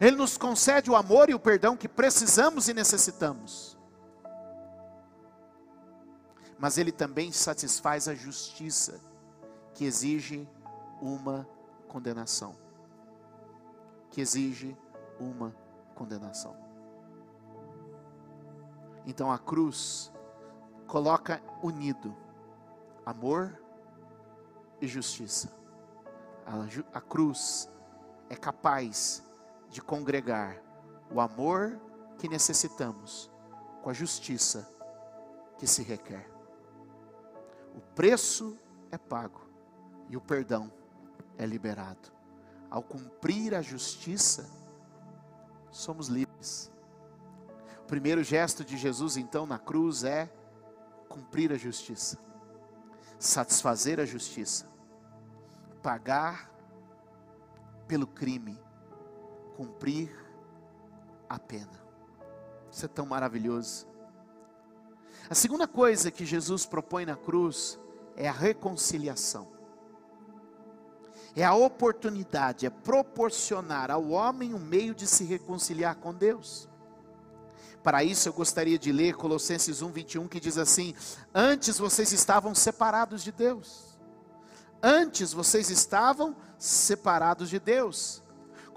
Ele 0.00 0.16
nos 0.16 0.36
concede 0.36 0.90
o 0.90 0.96
amor 0.96 1.30
e 1.30 1.34
o 1.34 1.38
perdão 1.38 1.76
que 1.76 1.88
precisamos 1.88 2.68
e 2.68 2.74
necessitamos. 2.74 3.78
Mas 6.58 6.78
ele 6.78 6.90
também 6.90 7.30
satisfaz 7.30 8.08
a 8.08 8.14
justiça, 8.16 9.00
que 9.72 9.84
exige 9.84 10.48
uma 11.00 11.48
condenação. 11.86 12.56
Que 14.10 14.20
exige 14.20 14.76
uma 15.20 15.54
condenação. 15.94 16.56
Então 19.06 19.30
a 19.30 19.38
cruz 19.38 20.10
coloca 20.88 21.40
unido 21.62 22.12
amor 23.04 23.56
e 24.80 24.88
justiça. 24.88 25.54
A, 26.46 26.98
a 26.98 27.00
cruz 27.00 27.68
é 28.30 28.36
capaz 28.36 29.22
de 29.68 29.82
congregar 29.82 30.62
o 31.10 31.20
amor 31.20 31.78
que 32.18 32.28
necessitamos 32.28 33.30
com 33.82 33.90
a 33.90 33.92
justiça 33.92 34.68
que 35.58 35.66
se 35.66 35.82
requer. 35.82 36.30
O 37.74 37.80
preço 37.94 38.58
é 38.90 38.96
pago 38.96 39.40
e 40.08 40.16
o 40.16 40.20
perdão 40.20 40.72
é 41.36 41.44
liberado. 41.44 42.12
Ao 42.70 42.82
cumprir 42.82 43.54
a 43.54 43.62
justiça, 43.62 44.48
somos 45.70 46.08
livres. 46.08 46.70
O 47.82 47.86
primeiro 47.86 48.22
gesto 48.22 48.64
de 48.64 48.76
Jesus, 48.76 49.16
então, 49.16 49.46
na 49.46 49.58
cruz 49.58 50.04
é 50.04 50.30
cumprir 51.08 51.52
a 51.52 51.56
justiça, 51.56 52.18
satisfazer 53.18 54.00
a 54.00 54.04
justiça, 54.04 54.66
pagar 55.86 56.50
pelo 57.86 58.08
crime, 58.08 58.58
cumprir 59.56 60.12
a 61.28 61.38
pena. 61.38 61.80
Isso 62.68 62.86
é 62.86 62.88
tão 62.88 63.06
maravilhoso. 63.06 63.86
A 65.30 65.34
segunda 65.36 65.68
coisa 65.68 66.10
que 66.10 66.26
Jesus 66.26 66.66
propõe 66.66 67.06
na 67.06 67.14
cruz 67.14 67.78
é 68.16 68.26
a 68.26 68.32
reconciliação. 68.32 69.46
É 71.36 71.44
a 71.44 71.54
oportunidade, 71.54 72.66
é 72.66 72.70
proporcionar 72.70 73.88
ao 73.88 74.08
homem 74.08 74.54
um 74.54 74.58
meio 74.58 74.92
de 74.92 75.06
se 75.06 75.22
reconciliar 75.22 75.94
com 75.94 76.12
Deus. 76.12 76.68
Para 77.84 78.02
isso 78.02 78.28
eu 78.28 78.32
gostaria 78.32 78.76
de 78.76 78.90
ler 78.90 79.14
Colossenses 79.14 79.82
1, 79.82 79.92
21, 79.92 80.26
que 80.26 80.40
diz 80.40 80.58
assim: 80.58 80.96
Antes 81.32 81.78
vocês 81.78 82.10
estavam 82.10 82.56
separados 82.56 83.22
de 83.22 83.30
Deus. 83.30 83.85
Antes 84.82 85.32
vocês 85.32 85.70
estavam 85.70 86.36
separados 86.58 87.48
de 87.48 87.58
Deus. 87.58 88.22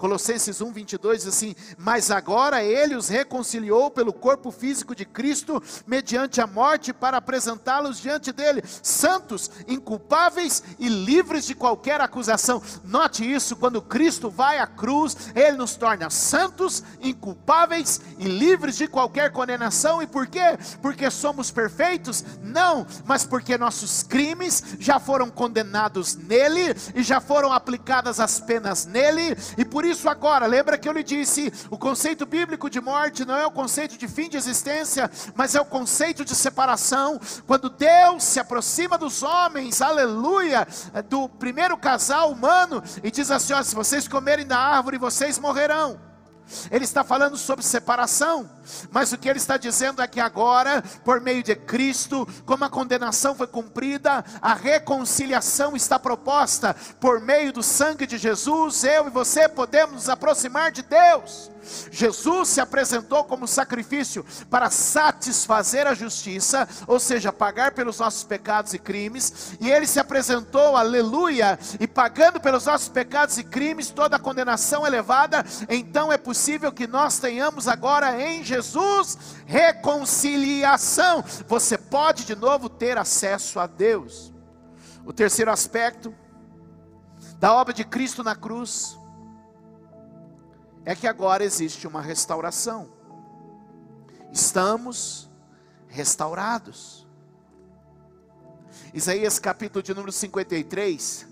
Colossenses 0.00 0.62
1, 0.62 0.72
22 0.72 1.18
diz 1.18 1.26
assim: 1.26 1.54
Mas 1.76 2.10
agora 2.10 2.64
ele 2.64 2.96
os 2.96 3.10
reconciliou 3.10 3.90
pelo 3.90 4.14
corpo 4.14 4.50
físico 4.50 4.94
de 4.94 5.04
Cristo, 5.04 5.62
mediante 5.86 6.40
a 6.40 6.46
morte, 6.46 6.90
para 6.90 7.18
apresentá-los 7.18 8.00
diante 8.00 8.32
dele, 8.32 8.62
santos, 8.82 9.50
inculpáveis 9.68 10.62
e 10.78 10.88
livres 10.88 11.44
de 11.44 11.54
qualquer 11.54 12.00
acusação. 12.00 12.62
Note 12.82 13.30
isso: 13.30 13.54
quando 13.56 13.82
Cristo 13.82 14.30
vai 14.30 14.58
à 14.58 14.66
cruz, 14.66 15.14
ele 15.34 15.58
nos 15.58 15.76
torna 15.76 16.08
santos, 16.08 16.82
inculpáveis 17.02 18.00
e 18.18 18.24
livres 18.24 18.78
de 18.78 18.88
qualquer 18.88 19.30
condenação. 19.30 20.02
E 20.02 20.06
por 20.06 20.26
quê? 20.26 20.58
Porque 20.80 21.10
somos 21.10 21.50
perfeitos? 21.50 22.24
Não, 22.42 22.86
mas 23.04 23.26
porque 23.26 23.58
nossos 23.58 24.02
crimes 24.02 24.64
já 24.78 24.98
foram 24.98 25.28
condenados 25.28 26.16
nele 26.16 26.74
e 26.94 27.02
já 27.02 27.20
foram 27.20 27.52
aplicadas 27.52 28.18
as 28.18 28.40
penas 28.40 28.86
nele, 28.86 29.36
e 29.58 29.64
por 29.64 29.84
isso 29.84 29.89
agora, 30.08 30.46
lembra 30.46 30.78
que 30.78 30.88
eu 30.88 30.92
lhe 30.92 31.02
disse: 31.02 31.52
o 31.70 31.78
conceito 31.78 32.26
bíblico 32.26 32.68
de 32.68 32.80
morte 32.80 33.24
não 33.24 33.36
é 33.36 33.46
o 33.46 33.50
conceito 33.50 33.96
de 33.96 34.06
fim 34.06 34.28
de 34.28 34.36
existência, 34.36 35.10
mas 35.34 35.54
é 35.54 35.60
o 35.60 35.64
conceito 35.64 36.24
de 36.24 36.34
separação. 36.34 37.20
Quando 37.46 37.70
Deus 37.70 38.24
se 38.24 38.40
aproxima 38.40 38.98
dos 38.98 39.22
homens, 39.22 39.80
aleluia, 39.80 40.66
do 41.08 41.28
primeiro 41.28 41.76
casal 41.76 42.30
humano, 42.30 42.82
e 43.02 43.10
diz 43.10 43.30
assim: 43.30 43.52
ó, 43.52 43.62
se 43.62 43.74
vocês 43.74 44.06
comerem 44.06 44.46
da 44.46 44.58
árvore, 44.58 44.98
vocês 44.98 45.38
morrerão. 45.38 46.09
Ele 46.70 46.84
está 46.84 47.04
falando 47.04 47.36
sobre 47.36 47.64
separação, 47.64 48.50
mas 48.90 49.12
o 49.12 49.18
que 49.18 49.28
ele 49.28 49.38
está 49.38 49.56
dizendo 49.56 50.02
é 50.02 50.06
que 50.06 50.20
agora, 50.20 50.82
por 51.04 51.20
meio 51.20 51.42
de 51.42 51.54
Cristo, 51.54 52.26
como 52.44 52.64
a 52.64 52.70
condenação 52.70 53.34
foi 53.34 53.46
cumprida, 53.46 54.24
a 54.40 54.54
reconciliação 54.54 55.76
está 55.76 55.98
proposta 55.98 56.74
por 57.00 57.20
meio 57.20 57.52
do 57.52 57.62
sangue 57.62 58.06
de 58.06 58.18
Jesus. 58.18 58.84
Eu 58.84 59.06
e 59.06 59.10
você 59.10 59.48
podemos 59.48 59.94
nos 59.94 60.08
aproximar 60.08 60.70
de 60.70 60.82
Deus. 60.82 61.50
Jesus 61.90 62.48
se 62.48 62.60
apresentou 62.60 63.24
como 63.24 63.46
sacrifício 63.46 64.24
para 64.48 64.70
satisfazer 64.70 65.86
a 65.86 65.94
justiça, 65.94 66.68
ou 66.86 66.98
seja, 66.98 67.32
pagar 67.32 67.72
pelos 67.72 67.98
nossos 67.98 68.24
pecados 68.24 68.74
e 68.74 68.78
crimes, 68.78 69.56
e 69.60 69.70
ele 69.70 69.86
se 69.86 70.00
apresentou, 70.00 70.76
aleluia, 70.76 71.58
e 71.78 71.86
pagando 71.86 72.40
pelos 72.40 72.66
nossos 72.66 72.88
pecados 72.88 73.38
e 73.38 73.44
crimes, 73.44 73.90
toda 73.90 74.16
a 74.16 74.20
condenação 74.20 74.86
elevada, 74.86 75.44
então 75.68 76.12
é 76.12 76.18
possível 76.18 76.72
que 76.72 76.86
nós 76.86 77.18
tenhamos 77.18 77.68
agora 77.68 78.20
em 78.20 78.42
Jesus 78.44 79.18
reconciliação. 79.46 81.24
Você 81.48 81.76
pode 81.76 82.24
de 82.24 82.36
novo 82.36 82.68
ter 82.68 82.96
acesso 82.96 83.58
a 83.58 83.66
Deus. 83.66 84.32
O 85.04 85.12
terceiro 85.12 85.50
aspecto 85.50 86.14
da 87.38 87.52
obra 87.54 87.72
de 87.72 87.84
Cristo 87.84 88.22
na 88.22 88.36
cruz 88.36 88.99
é 90.90 90.94
que 90.96 91.06
agora 91.06 91.44
existe 91.44 91.86
uma 91.86 92.02
restauração. 92.02 92.88
Estamos 94.32 95.30
restaurados. 95.86 97.06
Isaías 98.92 99.38
capítulo 99.38 99.84
de 99.84 99.94
número 99.94 100.10
53 100.10 101.28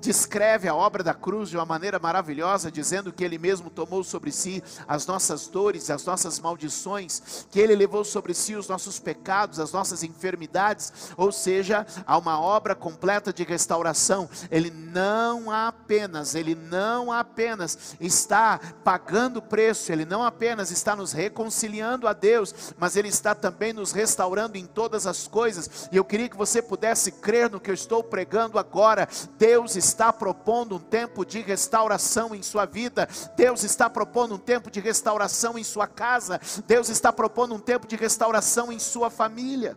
descreve 0.00 0.66
a 0.66 0.74
obra 0.74 1.02
da 1.02 1.12
cruz 1.12 1.50
de 1.50 1.56
uma 1.56 1.66
maneira 1.66 1.98
maravilhosa, 1.98 2.70
dizendo 2.70 3.12
que 3.12 3.22
Ele 3.22 3.38
mesmo 3.38 3.70
tomou 3.70 4.02
sobre 4.02 4.32
si 4.32 4.62
as 4.88 5.06
nossas 5.06 5.46
dores, 5.46 5.90
as 5.90 6.04
nossas 6.04 6.40
maldições, 6.40 7.46
que 7.50 7.60
Ele 7.60 7.76
levou 7.76 8.04
sobre 8.04 8.34
si 8.34 8.56
os 8.56 8.68
nossos 8.68 8.98
pecados, 8.98 9.60
as 9.60 9.72
nossas 9.72 10.02
enfermidades, 10.02 10.92
ou 11.16 11.30
seja, 11.30 11.86
há 12.06 12.16
uma 12.16 12.40
obra 12.40 12.74
completa 12.74 13.32
de 13.32 13.44
restauração. 13.44 14.28
Ele 14.50 14.70
não 14.70 15.50
apenas, 15.50 16.34
Ele 16.34 16.54
não 16.54 17.12
apenas 17.12 17.96
está 18.00 18.58
pagando 18.82 19.42
preço, 19.42 19.92
Ele 19.92 20.04
não 20.04 20.22
apenas 20.22 20.70
está 20.70 20.96
nos 20.96 21.12
reconciliando 21.12 22.08
a 22.08 22.12
Deus, 22.12 22.74
mas 22.78 22.96
Ele 22.96 23.08
está 23.08 23.34
também 23.34 23.72
nos 23.72 23.92
restaurando 23.92 24.56
em 24.56 24.64
todas 24.64 25.06
as 25.06 25.28
coisas. 25.28 25.88
E 25.92 25.96
eu 25.96 26.04
queria 26.04 26.28
que 26.28 26.36
você 26.36 26.62
pudesse 26.62 27.12
crer 27.12 27.50
no 27.50 27.60
que 27.60 27.70
eu 27.70 27.74
estou 27.74 28.02
pregando 28.02 28.58
agora. 28.58 29.06
Deus 29.38 29.76
está 29.76 29.89
está 29.90 30.12
propondo 30.12 30.76
um 30.76 30.78
tempo 30.78 31.24
de 31.24 31.40
restauração 31.40 32.34
em 32.34 32.42
sua 32.42 32.64
vida, 32.64 33.08
Deus 33.36 33.64
está 33.64 33.90
propondo 33.90 34.36
um 34.36 34.38
tempo 34.38 34.70
de 34.70 34.80
restauração 34.80 35.58
em 35.58 35.64
sua 35.64 35.86
casa, 35.86 36.40
Deus 36.66 36.88
está 36.88 37.12
propondo 37.12 37.54
um 37.54 37.58
tempo 37.58 37.86
de 37.86 37.96
restauração 37.96 38.70
em 38.70 38.78
sua 38.78 39.10
família. 39.10 39.76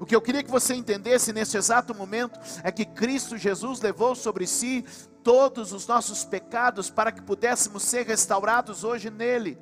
O 0.00 0.06
que 0.06 0.16
eu 0.16 0.22
queria 0.22 0.42
que 0.42 0.50
você 0.50 0.74
entendesse 0.74 1.32
nesse 1.32 1.56
exato 1.56 1.94
momento 1.94 2.40
é 2.62 2.72
que 2.72 2.86
Cristo 2.86 3.36
Jesus 3.36 3.80
levou 3.80 4.14
sobre 4.14 4.46
si 4.46 4.84
todos 5.22 5.72
os 5.72 5.86
nossos 5.86 6.24
pecados 6.24 6.88
para 6.88 7.12
que 7.12 7.20
pudéssemos 7.20 7.82
ser 7.82 8.06
restaurados 8.06 8.84
hoje 8.84 9.10
nele, 9.10 9.58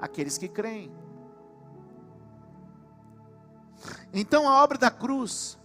aqueles 0.00 0.38
que 0.38 0.48
creem. 0.48 0.92
Então 4.12 4.48
a 4.48 4.62
obra 4.62 4.78
da 4.78 4.90
cruz 4.90 5.58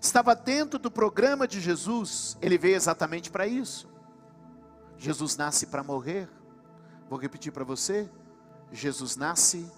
estava 0.00 0.34
dentro 0.34 0.78
do 0.78 0.90
programa 0.90 1.46
de 1.46 1.60
Jesus, 1.60 2.38
ele 2.40 2.56
veio 2.56 2.76
exatamente 2.76 3.30
para 3.30 3.46
isso. 3.46 3.88
Jesus 4.96 5.36
nasce 5.36 5.66
para 5.66 5.82
morrer. 5.82 6.28
Vou 7.08 7.18
repetir 7.18 7.52
para 7.52 7.64
você: 7.64 8.10
Jesus 8.72 9.16
nasce 9.16 9.70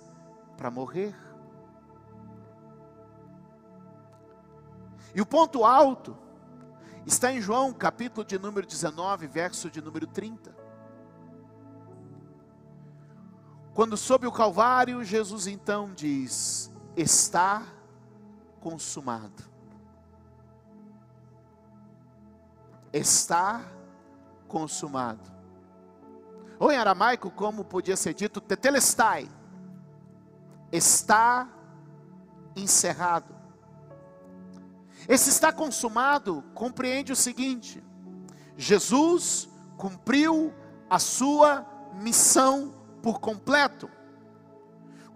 para 0.57 0.71
morrer. 0.71 1.15
E 5.15 5.21
o 5.21 5.27
ponto 5.27 5.65
alto 5.65 6.17
está 7.05 7.33
em 7.33 7.41
João, 7.41 7.73
capítulo 7.73 8.25
de 8.25 8.39
número 8.39 8.67
19, 8.67 9.27
verso 9.27 9.71
de 9.71 9.83
número 9.83 10.07
30. 10.07 10.55
Quando 13.75 13.97
sob 13.97 14.27
o 14.27 14.33
Calvário, 14.33 15.03
Jesus 15.03 15.47
então 15.47 15.93
diz: 15.95 16.71
Está 16.97 17.63
consumado. 18.61 19.52
Está 22.93 23.65
consumado. 24.47 25.31
Ou 26.59 26.71
em 26.71 26.77
aramaico, 26.77 27.31
como 27.31 27.65
podia 27.65 27.97
ser 27.97 28.15
dito, 28.15 28.41
tetelestai. 28.41 29.29
Está 30.71 31.49
encerrado. 32.55 33.35
Esse 35.09 35.31
está 35.31 35.53
consumado 35.53 36.45
compreende 36.55 37.13
o 37.13 37.17
seguinte: 37.17 37.83
Jesus 38.57 39.49
cumpriu 39.77 40.53
a 40.89 40.99
sua 40.99 41.67
missão 41.95 42.75
por 43.03 43.19
completo. 43.19 43.91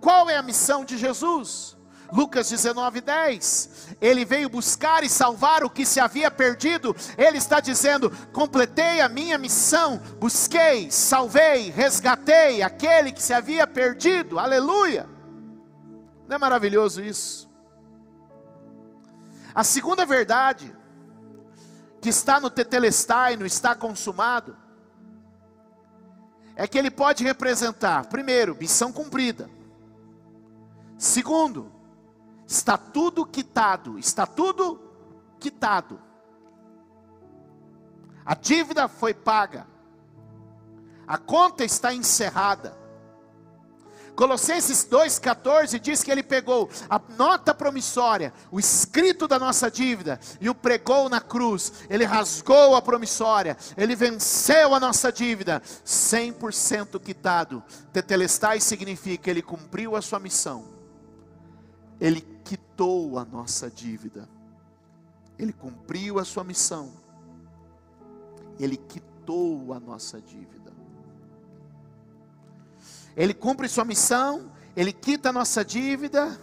Qual 0.01 0.29
é 0.29 0.37
a 0.37 0.43
missão 0.43 0.85
de 0.85 0.99
Jesus? 0.99 1.76
Lucas 2.13 2.49
19, 2.49 3.01
10. 3.01 3.97
Ele 4.01 4.25
veio 4.25 4.49
buscar 4.49 5.03
e 5.05 5.09
salvar 5.09 5.65
o 5.65 5.71
que 5.71 5.85
se 5.85 6.01
havia 6.01 6.31
perdido. 6.31 6.95
Ele 7.17 7.39
está 7.39 7.61
dizendo: 7.61 8.11
completei 8.33 9.01
a 9.01 9.09
minha 9.09 9.39
missão, 9.39 9.99
busquei, 10.19 10.91
salvei, 10.91 11.71
resgatei 11.71 12.63
aquele 12.63 13.13
que 13.13 13.23
se 13.23 13.33
havia 13.33 13.67
perdido. 13.67 14.39
Aleluia! 14.39 15.09
Não 16.29 16.37
é 16.37 16.39
maravilhoso 16.39 17.03
isso? 17.03 17.49
A 19.55 19.65
segunda 19.65 20.05
verdade, 20.05 20.75
que 22.01 22.09
está 22.09 22.39
no 22.39 22.51
tetelestai, 22.51 23.37
no 23.37 23.47
está 23.47 23.75
consumado, 23.75 24.57
é 26.55 26.67
que 26.67 26.79
ele 26.79 26.91
pode 26.91 27.23
representar, 27.23 28.07
primeiro, 28.07 28.57
missão 28.57 28.93
cumprida. 28.93 29.49
Segundo, 30.99 31.71
está 32.47 32.79
tudo 32.79 33.27
quitado, 33.27 33.99
está 33.99 34.27
tudo 34.27 34.81
quitado. 35.41 36.01
A 38.25 38.35
dívida 38.35 38.89
foi 38.89 39.15
paga. 39.15 39.67
A 41.07 41.17
conta 41.17 41.65
está 41.65 41.95
encerrada. 41.95 42.77
Colossenses 44.17 44.89
2,14 44.91 45.79
diz 45.79 46.03
que 46.03 46.11
ele 46.11 46.23
pegou 46.23 46.71
a 46.89 46.99
nota 47.19 47.55
promissória, 47.55 48.33
o 48.51 48.59
escrito 48.59 49.29
da 49.29 49.39
nossa 49.39 49.71
dívida, 49.71 50.19
e 50.41 50.49
o 50.49 50.55
pregou 50.55 51.09
na 51.11 51.21
cruz. 51.21 51.85
Ele 51.91 52.05
rasgou 52.05 52.75
a 52.75 52.81
promissória, 52.81 53.59
ele 53.77 53.95
venceu 53.95 54.75
a 54.75 54.81
nossa 54.81 55.13
dívida, 55.13 55.63
100% 55.85 56.99
quitado. 56.99 57.63
Tetelestai 57.93 58.59
significa 58.59 59.31
ele 59.31 59.43
cumpriu 59.43 59.95
a 59.95 60.01
sua 60.01 60.19
missão, 60.19 60.65
ele 62.01 62.36
quitou 62.47 63.19
a 63.19 63.25
nossa 63.25 63.69
dívida, 63.69 64.29
ele 65.37 65.53
cumpriu 65.53 66.21
a 66.21 66.25
sua 66.25 66.45
missão, 66.45 66.93
ele 68.57 68.77
quitou 68.77 69.73
a 69.73 69.81
nossa 69.81 70.21
dívida. 70.21 70.73
Ele 73.17 73.35
cumpre 73.35 73.69
sua 73.69 73.85
missão, 73.85 74.53
ele 74.77 74.93
quita 74.93 75.31
a 75.31 75.33
nossa 75.33 75.65
dívida 75.65 76.39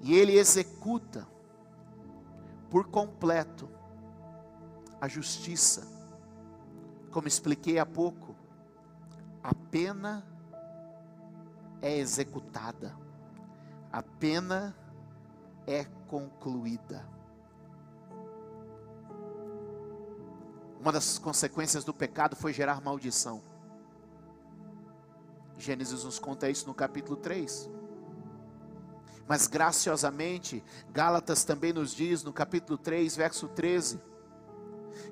e 0.00 0.14
ele 0.14 0.36
executa 0.36 1.28
por 2.68 2.88
completo 2.88 3.68
a 5.00 5.06
justiça. 5.06 5.86
Como 7.12 7.28
expliquei 7.28 7.78
há 7.78 7.86
pouco, 7.86 8.34
a 9.42 9.54
pena 9.70 10.26
é 11.80 11.96
executada, 11.98 12.96
a 13.92 14.02
pena 14.02 14.76
é 15.66 15.84
concluída. 16.08 17.06
Uma 20.80 20.92
das 20.92 21.18
consequências 21.18 21.84
do 21.84 21.92
pecado 21.92 22.36
foi 22.36 22.52
gerar 22.52 22.80
maldição. 22.80 23.42
Gênesis 25.58 26.04
nos 26.04 26.18
conta 26.18 26.48
isso 26.48 26.66
no 26.66 26.74
capítulo 26.74 27.16
3. 27.16 27.70
Mas 29.26 29.48
graciosamente, 29.48 30.62
Gálatas 30.92 31.42
também 31.42 31.72
nos 31.72 31.92
diz 31.92 32.22
no 32.22 32.32
capítulo 32.32 32.78
3, 32.78 33.16
verso 33.16 33.48
13, 33.48 34.00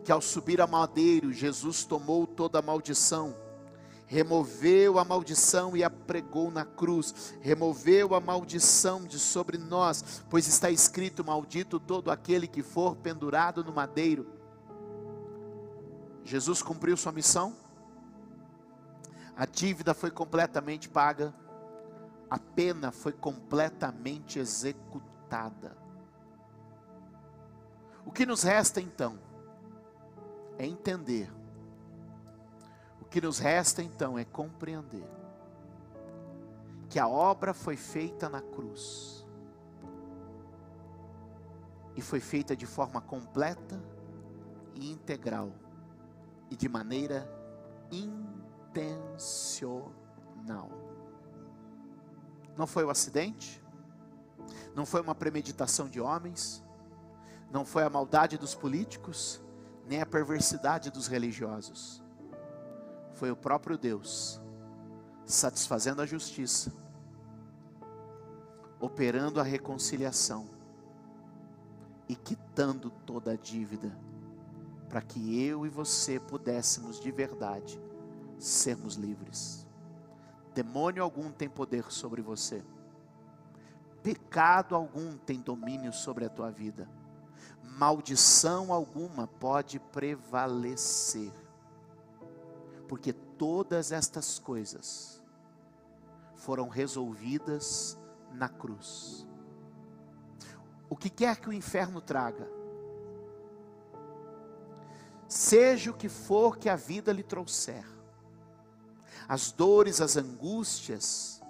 que 0.05 0.13
ao 0.13 0.21
subir 0.21 0.61
a 0.61 0.67
madeiro, 0.67 1.33
Jesus 1.33 1.85
tomou 1.85 2.27
toda 2.27 2.61
a 2.61 2.63
maldição, 2.63 3.35
removeu 4.07 4.99
a 4.99 5.05
maldição 5.05 5.77
e 5.77 5.83
a 5.83 5.91
pregou 5.91 6.51
na 6.51 6.65
cruz, 6.65 7.35
removeu 7.41 8.15
a 8.15 8.21
maldição 8.21 9.05
de 9.05 9.19
sobre 9.19 9.59
nós, 9.59 10.23
pois 10.29 10.47
está 10.47 10.71
escrito: 10.71 11.25
Maldito 11.25 11.81
todo 11.81 12.11
aquele 12.11 12.47
que 12.47 12.63
for 12.63 12.97
pendurado 12.97 13.65
no 13.65 13.73
madeiro. 13.73 14.27
Jesus 16.25 16.63
cumpriu 16.63 16.97
sua 16.97 17.13
missão? 17.13 17.55
a 19.37 19.47
dívida 19.47 19.95
foi 19.95 20.11
completamente 20.11 20.89
paga, 20.89 21.35
a 22.31 22.39
pena 22.39 22.93
foi 22.93 23.13
completamente 23.13 24.39
executada. 24.39 25.77
O 28.07 28.13
que 28.13 28.25
nos 28.25 28.43
resta 28.43 28.81
então 28.81 29.19
é 30.59 30.67
entender, 30.67 31.33
que 33.15 33.21
nos 33.21 33.39
resta 33.39 33.81
então 33.81 34.19
é 34.19 34.25
compreender 34.25 35.09
que 36.89 36.99
a 36.99 37.07
obra 37.07 37.55
foi 37.55 37.77
feita 37.77 38.29
na 38.29 38.41
cruz 38.41 39.25
e 41.95 42.03
foi 42.03 42.19
feita 42.19 42.57
de 42.57 42.67
forma 42.67 43.01
completa 43.01 43.81
e 44.75 44.91
integral 44.91 45.53
e 46.51 46.57
de 46.57 46.69
maneira 46.69 47.33
intencional. 47.93 48.83
Não 52.57 52.67
foi 52.67 52.83
o 52.83 52.89
um 52.89 52.91
acidente, 52.91 53.63
não 54.75 54.85
foi 54.85 55.01
uma 55.01 55.15
premeditação 55.15 55.89
de 55.89 56.01
homens, 56.01 56.65
não 57.49 57.65
foi 57.65 57.85
a 57.85 57.91
maldade 57.91 58.37
dos 58.37 58.57
políticos, 58.57 59.41
nem 59.87 60.03
a 60.03 60.07
perversidade 60.07 60.91
dos 60.91 61.07
religiosos. 61.07 62.04
Foi 63.15 63.31
o 63.31 63.37
próprio 63.37 63.79
Deus 63.79 64.41
satisfazendo 65.25 66.03
a 66.03 66.07
justiça, 66.07 66.73
operando 68.79 69.41
a 69.41 69.43
reconciliação 69.43 70.49
e 72.09 72.15
quitando 72.15 72.91
toda 72.91 73.33
a 73.33 73.37
dívida, 73.37 73.97
para 74.89 75.01
que 75.01 75.43
eu 75.43 75.65
e 75.65 75.69
você 75.69 76.21
pudéssemos 76.21 77.01
de 77.01 77.11
verdade 77.11 77.81
sermos 78.39 78.97
livres. 78.97 79.67
Demônio 80.55 81.03
algum 81.03 81.31
tem 81.31 81.49
poder 81.49 81.91
sobre 81.91 82.21
você. 82.21 82.63
Pecado 84.03 84.75
algum 84.75 85.17
tem 85.17 85.41
domínio 85.41 85.93
sobre 85.93 86.27
a 86.27 86.29
tua 86.29 86.51
vida. 86.51 86.89
Maldição 87.63 88.73
alguma 88.73 89.27
pode 89.27 89.81
prevalecer. 89.81 91.33
Porque 92.89 93.13
todas 93.13 93.93
estas 93.93 94.39
coisas 94.39 95.23
foram 96.35 96.69
resolvidas 96.69 97.99
na 98.33 98.49
cruz. 98.49 99.27
O 100.89 100.97
que 100.97 101.09
quer 101.09 101.41
que 101.41 101.49
o 101.49 101.53
inferno 101.53 102.01
traga, 102.01 102.49
seja 105.27 105.91
o 105.91 105.95
que 105.95 106.09
for 106.09 106.59
que 106.59 106.69
a 106.69 106.77
vida 106.77 107.13
lhe 107.13 107.23
trouxer, 107.23 107.85
as 109.27 109.51
dores, 109.51 110.01
as 110.01 110.17
angústias, 110.17 111.43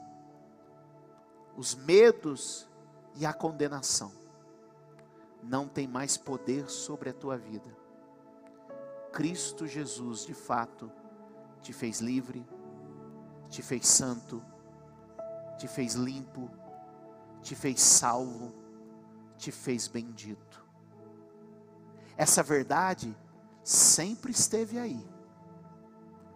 os 1.57 1.75
medos 1.75 2.69
e 3.17 3.27
a 3.27 3.33
condenação 3.33 4.13
não 5.43 5.69
tem 5.69 5.87
mais 5.87 6.17
poder 6.17 6.71
sobre 6.71 7.11
a 7.11 7.13
tua 7.13 7.37
vida. 7.37 7.77
Cristo 9.13 9.67
Jesus, 9.67 10.25
de 10.25 10.35
fato, 10.35 10.91
te 11.65 11.73
fez 11.73 12.01
livre, 12.01 12.47
te 13.49 13.63
fez 13.63 13.89
santo, 13.89 14.45
te 15.57 15.67
fez 15.67 15.95
limpo, 15.95 16.51
te 17.41 17.55
fez 17.55 17.81
salvo, 17.81 18.53
te 19.39 19.51
fez 19.51 19.89
bendito. 19.89 20.63
Essa 22.19 22.43
verdade 22.43 23.17
sempre 23.63 24.31
esteve 24.31 24.79
aí. 24.79 25.03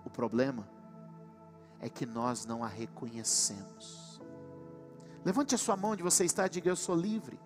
O 0.02 0.08
problema 0.08 0.66
é 1.78 1.90
que 1.90 2.06
nós 2.06 2.46
não 2.46 2.64
a 2.64 2.66
reconhecemos. 2.66 4.22
Levante 5.22 5.54
a 5.54 5.58
sua 5.58 5.76
mão 5.76 5.90
onde 5.90 6.02
você 6.02 6.24
está 6.24 6.46
e 6.46 6.48
diga: 6.48 6.70
Eu 6.70 6.76
sou 6.76 6.96
livre. 6.96 7.38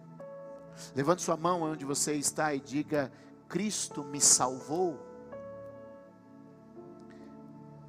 Levante 0.95 1.21
sua 1.21 1.37
mão 1.37 1.63
onde 1.63 1.85
você 1.85 2.15
está 2.15 2.55
e 2.55 2.61
diga: 2.61 3.11
Cristo 3.49 4.05
me 4.05 4.21
salvou. 4.21 5.12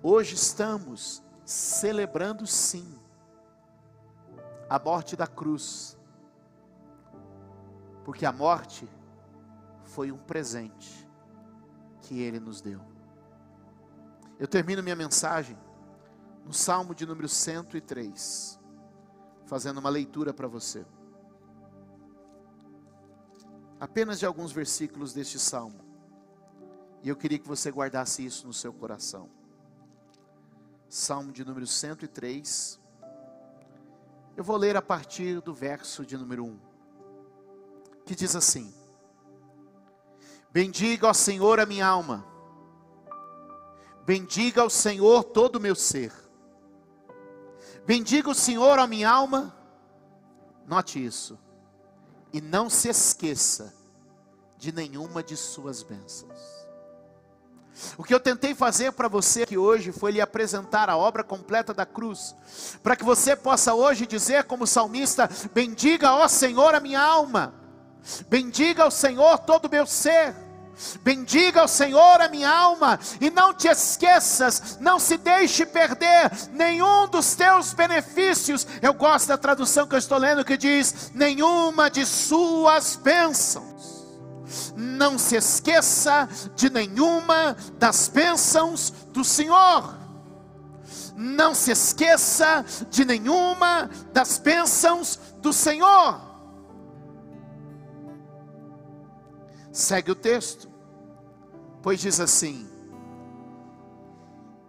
Hoje 0.05 0.35
estamos 0.35 1.23
celebrando, 1.45 2.45
sim, 2.45 2.85
a 4.69 4.77
morte 4.77 5.15
da 5.15 5.25
cruz, 5.25 5.97
porque 8.03 8.25
a 8.25 8.31
morte 8.33 8.85
foi 9.85 10.11
um 10.11 10.17
presente 10.17 11.07
que 12.01 12.19
Ele 12.19 12.37
nos 12.37 12.59
deu. 12.59 12.81
Eu 14.37 14.45
termino 14.45 14.83
minha 14.83 14.95
mensagem 14.95 15.57
no 16.43 16.51
Salmo 16.51 16.93
de 16.93 17.05
número 17.05 17.29
103, 17.29 18.59
fazendo 19.45 19.79
uma 19.79 19.89
leitura 19.89 20.33
para 20.33 20.49
você. 20.49 20.85
Apenas 23.79 24.19
de 24.19 24.25
alguns 24.25 24.51
versículos 24.51 25.13
deste 25.13 25.39
salmo. 25.39 25.79
E 27.01 27.07
eu 27.07 27.15
queria 27.15 27.39
que 27.39 27.47
você 27.47 27.71
guardasse 27.71 28.25
isso 28.25 28.45
no 28.45 28.53
seu 28.53 28.73
coração. 28.73 29.29
Salmo 30.93 31.32
de 31.32 31.43
número 31.43 31.65
103. 31.65 32.79
Eu 34.38 34.43
vou 34.43 34.56
ler 34.56 34.77
a 34.77 34.82
partir 34.82 35.41
do 35.41 35.51
verso 35.51 36.06
de 36.06 36.15
número 36.15 36.45
1, 36.45 36.60
que 38.06 38.13
diz 38.13 38.36
assim: 38.36 38.71
Bendiga 40.51 41.08
ao 41.08 41.13
Senhor 41.15 41.60
a 41.60 41.65
minha 41.65 41.88
alma, 41.88 42.23
bendiga 44.06 44.62
ao 44.62 44.69
Senhor 44.69 45.23
todo 45.23 45.56
o 45.56 45.60
meu 45.60 45.73
ser, 45.73 46.13
bendiga 47.88 48.29
o 48.29 48.36
Senhor 48.36 48.77
a 48.77 48.86
minha 48.86 49.10
alma, 49.10 49.51
note 50.67 51.03
isso, 51.03 51.39
e 52.32 52.39
não 52.39 52.69
se 52.69 52.88
esqueça 52.88 53.73
de 54.60 54.71
nenhuma 54.71 55.23
de 55.23 55.36
suas 55.36 55.82
bênçãos. 55.82 56.62
O 57.97 58.03
que 58.03 58.13
eu 58.13 58.19
tentei 58.19 58.53
fazer 58.53 58.91
para 58.91 59.07
você 59.07 59.43
aqui 59.43 59.57
hoje 59.57 59.91
foi 59.91 60.12
lhe 60.12 60.21
apresentar 60.21 60.89
a 60.89 60.97
obra 60.97 61.23
completa 61.23 61.73
da 61.73 61.86
cruz, 61.86 62.36
para 62.81 62.95
que 62.95 63.03
você 63.03 63.36
possa 63.36 63.73
hoje 63.73 64.05
dizer, 64.05 64.43
como 64.43 64.67
salmista: 64.67 65.29
Bendiga, 65.53 66.13
ó 66.13 66.27
Senhor, 66.27 66.75
a 66.75 66.79
minha 66.79 67.01
alma, 67.01 67.53
bendiga 68.29 68.83
ao 68.83 68.91
Senhor 68.91 69.39
todo 69.39 69.65
o 69.65 69.71
meu 69.71 69.86
ser. 69.86 70.36
Bendiga 71.03 71.62
ao 71.62 71.67
Senhor 71.67 72.19
a 72.19 72.27
minha 72.27 72.49
alma, 72.49 72.99
e 73.21 73.29
não 73.29 73.53
te 73.53 73.67
esqueças, 73.67 74.79
não 74.79 74.97
se 74.97 75.17
deixe 75.17 75.67
perder 75.67 76.31
nenhum 76.51 77.07
dos 77.07 77.36
teus 77.36 77.73
benefícios. 77.73 78.65
Eu 78.81 78.91
gosto 78.91 79.27
da 79.27 79.38
tradução 79.38 79.86
que 79.86 79.93
eu 79.93 79.99
estou 79.99 80.17
lendo 80.17 80.43
que 80.43 80.57
diz: 80.57 81.12
nenhuma 81.13 81.91
de 81.91 82.05
suas 82.05 82.95
bênçãos 82.95 83.92
não 84.75 85.17
se 85.17 85.35
esqueça 85.35 86.27
de 86.55 86.69
nenhuma 86.69 87.55
das 87.77 88.07
bênçãos 88.07 88.91
do 89.11 89.23
Senhor. 89.23 89.97
Não 91.15 91.53
se 91.53 91.71
esqueça 91.71 92.65
de 92.89 93.05
nenhuma 93.05 93.89
das 94.11 94.37
bênçãos 94.37 95.19
do 95.39 95.53
Senhor. 95.53 96.19
Segue 99.71 100.11
o 100.11 100.15
texto, 100.15 100.69
pois 101.81 101.99
diz 101.99 102.19
assim: 102.19 102.67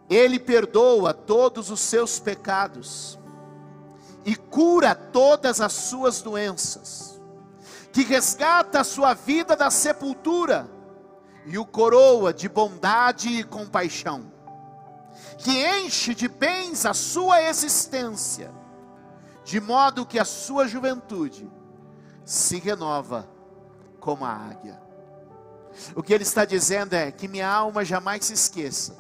Ele 0.09 0.39
perdoa 0.39 1.13
todos 1.13 1.71
os 1.71 1.81
seus 1.81 2.19
pecados 2.19 3.19
e 4.25 4.35
cura 4.35 4.95
todas 4.95 5.61
as 5.61 5.73
suas 5.73 6.23
doenças 6.23 7.14
que 7.95 8.03
resgata 8.03 8.81
a 8.81 8.85
sua 8.85 9.15
vida 9.15 9.55
da 9.55 9.71
sepultura 9.71 10.69
e 11.47 11.57
o 11.57 11.65
coroa 11.65 12.35
de 12.35 12.49
bondade 12.49 13.29
e 13.29 13.45
compaixão, 13.45 14.33
que 15.39 15.65
enche 15.79 16.13
de 16.13 16.27
bens 16.27 16.85
a 16.85 16.93
sua 16.93 17.41
existência, 17.43 18.53
de 19.45 19.61
modo 19.61 20.05
que 20.05 20.19
a 20.19 20.25
sua 20.25 20.67
juventude 20.67 21.49
se 22.25 22.59
renova 22.59 23.29
como 24.01 24.25
a 24.25 24.33
águia. 24.33 24.83
O 25.95 26.03
que 26.03 26.13
ele 26.13 26.25
está 26.25 26.45
dizendo 26.45 26.95
é 26.95 27.13
que 27.13 27.29
minha 27.29 27.49
alma 27.49 27.85
jamais 27.85 28.25
se 28.25 28.33
esqueça 28.33 28.97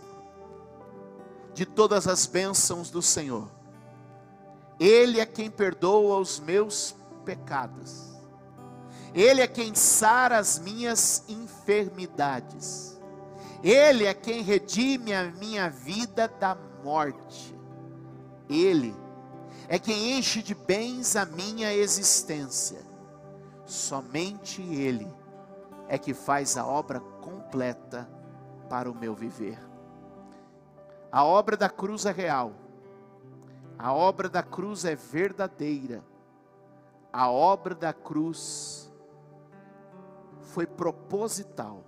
de 1.52 1.66
todas 1.66 2.06
as 2.06 2.26
bênçãos 2.26 2.92
do 2.92 3.02
Senhor. 3.02 3.50
Ele 4.78 5.18
é 5.18 5.26
quem 5.26 5.50
perdoa 5.50 6.18
os 6.18 6.38
meus 6.38 6.94
pecados 7.24 8.13
ele 9.14 9.40
é 9.40 9.46
quem 9.46 9.74
sara 9.74 10.38
as 10.38 10.58
minhas 10.58 11.24
enfermidades. 11.28 13.00
Ele 13.62 14.04
é 14.04 14.12
quem 14.12 14.42
redime 14.42 15.14
a 15.14 15.30
minha 15.30 15.70
vida 15.70 16.26
da 16.26 16.56
morte. 16.82 17.56
Ele 18.48 18.94
é 19.68 19.78
quem 19.78 20.18
enche 20.18 20.42
de 20.42 20.54
bens 20.54 21.14
a 21.14 21.24
minha 21.24 21.72
existência. 21.72 22.82
Somente 23.64 24.60
Ele 24.60 25.08
é 25.88 25.96
que 25.96 26.12
faz 26.12 26.56
a 26.56 26.66
obra 26.66 27.00
completa 27.00 28.08
para 28.68 28.90
o 28.90 28.94
meu 28.94 29.14
viver. 29.14 29.58
A 31.10 31.24
obra 31.24 31.56
da 31.56 31.70
cruz 31.70 32.04
é 32.04 32.10
real. 32.10 32.52
A 33.78 33.92
obra 33.92 34.28
da 34.28 34.42
cruz 34.42 34.84
é 34.84 34.94
verdadeira. 34.94 36.02
A 37.12 37.30
obra 37.30 37.74
da 37.74 37.92
cruz 37.92 38.83
foi 40.54 40.68
proposital. 40.68 41.84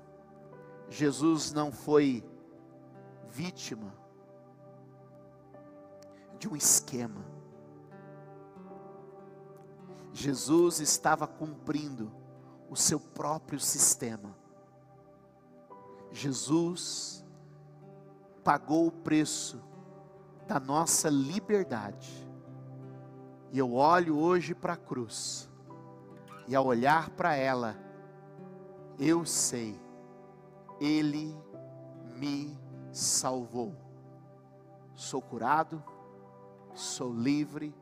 Jesus 0.88 1.52
não 1.52 1.70
foi 1.70 2.28
vítima 3.30 3.94
de 6.36 6.48
um 6.48 6.56
esquema. 6.56 7.24
Jesus 10.12 10.80
estava 10.80 11.28
cumprindo 11.28 12.10
o 12.68 12.74
seu 12.74 12.98
próprio 12.98 13.60
sistema. 13.60 14.36
Jesus 16.10 17.24
pagou 18.42 18.88
o 18.88 18.92
preço 18.92 19.62
da 20.48 20.58
nossa 20.58 21.08
liberdade. 21.08 22.28
E 23.52 23.58
eu 23.60 23.74
olho 23.74 24.18
hoje 24.18 24.56
para 24.56 24.72
a 24.72 24.76
cruz, 24.76 25.48
e 26.48 26.56
ao 26.56 26.66
olhar 26.66 27.10
para 27.10 27.36
ela, 27.36 27.85
eu 28.98 29.24
sei, 29.24 29.78
Ele 30.80 31.36
me 32.16 32.56
salvou. 32.92 33.74
Sou 34.94 35.20
curado, 35.20 35.82
sou 36.74 37.12
livre, 37.12 37.74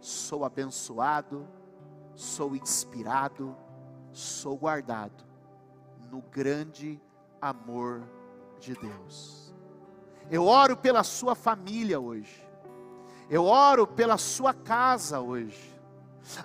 sou 0.00 0.44
abençoado, 0.44 1.46
sou 2.14 2.54
inspirado, 2.54 3.56
sou 4.12 4.56
guardado 4.56 5.24
no 6.10 6.20
grande 6.20 7.00
amor 7.40 8.02
de 8.60 8.74
Deus. 8.74 9.54
Eu 10.30 10.46
oro 10.46 10.76
pela 10.76 11.02
sua 11.02 11.34
família 11.34 11.98
hoje. 11.98 12.46
Eu 13.28 13.44
oro 13.44 13.86
pela 13.86 14.18
sua 14.18 14.52
casa 14.52 15.20
hoje. 15.20 15.72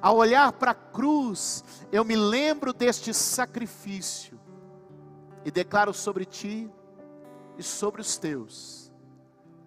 Ao 0.02 0.16
olhar 0.16 0.52
para 0.54 0.72
a 0.72 0.76
cruz, 0.76 1.64
eu 1.92 2.04
me 2.04 2.16
lembro 2.16 2.74
deste 2.74 3.14
sacrifício 3.14 4.40
e 5.46 5.52
declaro 5.52 5.94
sobre 5.94 6.26
ti 6.26 6.70
e 7.58 7.64
sobre 7.64 8.02
os 8.02 8.18
teus 8.18 8.88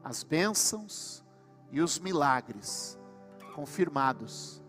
as 0.03 0.23
bênçãos 0.23 1.25
e 1.71 1.81
os 1.81 1.99
milagres 1.99 2.99
confirmados 3.55 4.63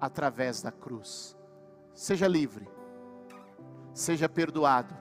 através 0.00 0.62
da 0.62 0.70
cruz. 0.70 1.36
Seja 1.94 2.28
livre, 2.28 2.68
seja 3.92 4.28
perdoado, 4.28 4.94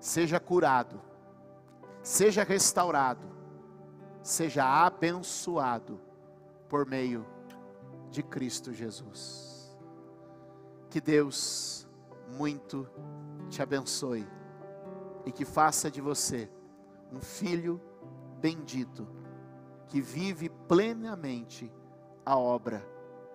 seja 0.00 0.40
curado, 0.40 1.00
seja 2.02 2.42
restaurado, 2.42 3.26
seja 4.22 4.64
abençoado 4.64 6.00
por 6.68 6.86
meio 6.86 7.24
de 8.12 8.22
Cristo 8.22 8.72
Jesus. 8.72 9.74
Que 10.90 11.00
Deus 11.00 11.88
muito 12.38 12.86
te 13.48 13.62
abençoe 13.62 14.28
e 15.24 15.32
que 15.32 15.44
faça 15.44 15.90
de 15.90 16.00
você 16.00 16.48
um 17.10 17.20
filho 17.20 17.80
bendito 18.38 19.08
que 19.88 20.00
vive 20.00 20.48
plenamente 20.68 21.72
a 22.24 22.36
obra 22.36 22.86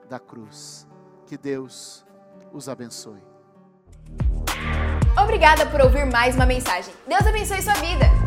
da 0.07 0.19
cruz. 0.19 0.87
Que 1.25 1.37
Deus 1.37 2.05
os 2.53 2.69
abençoe. 2.69 3.21
Obrigada 5.21 5.65
por 5.65 5.81
ouvir 5.81 6.05
mais 6.05 6.35
uma 6.35 6.45
mensagem. 6.45 6.93
Deus 7.07 7.25
abençoe 7.25 7.61
sua 7.61 7.73
vida. 7.73 8.26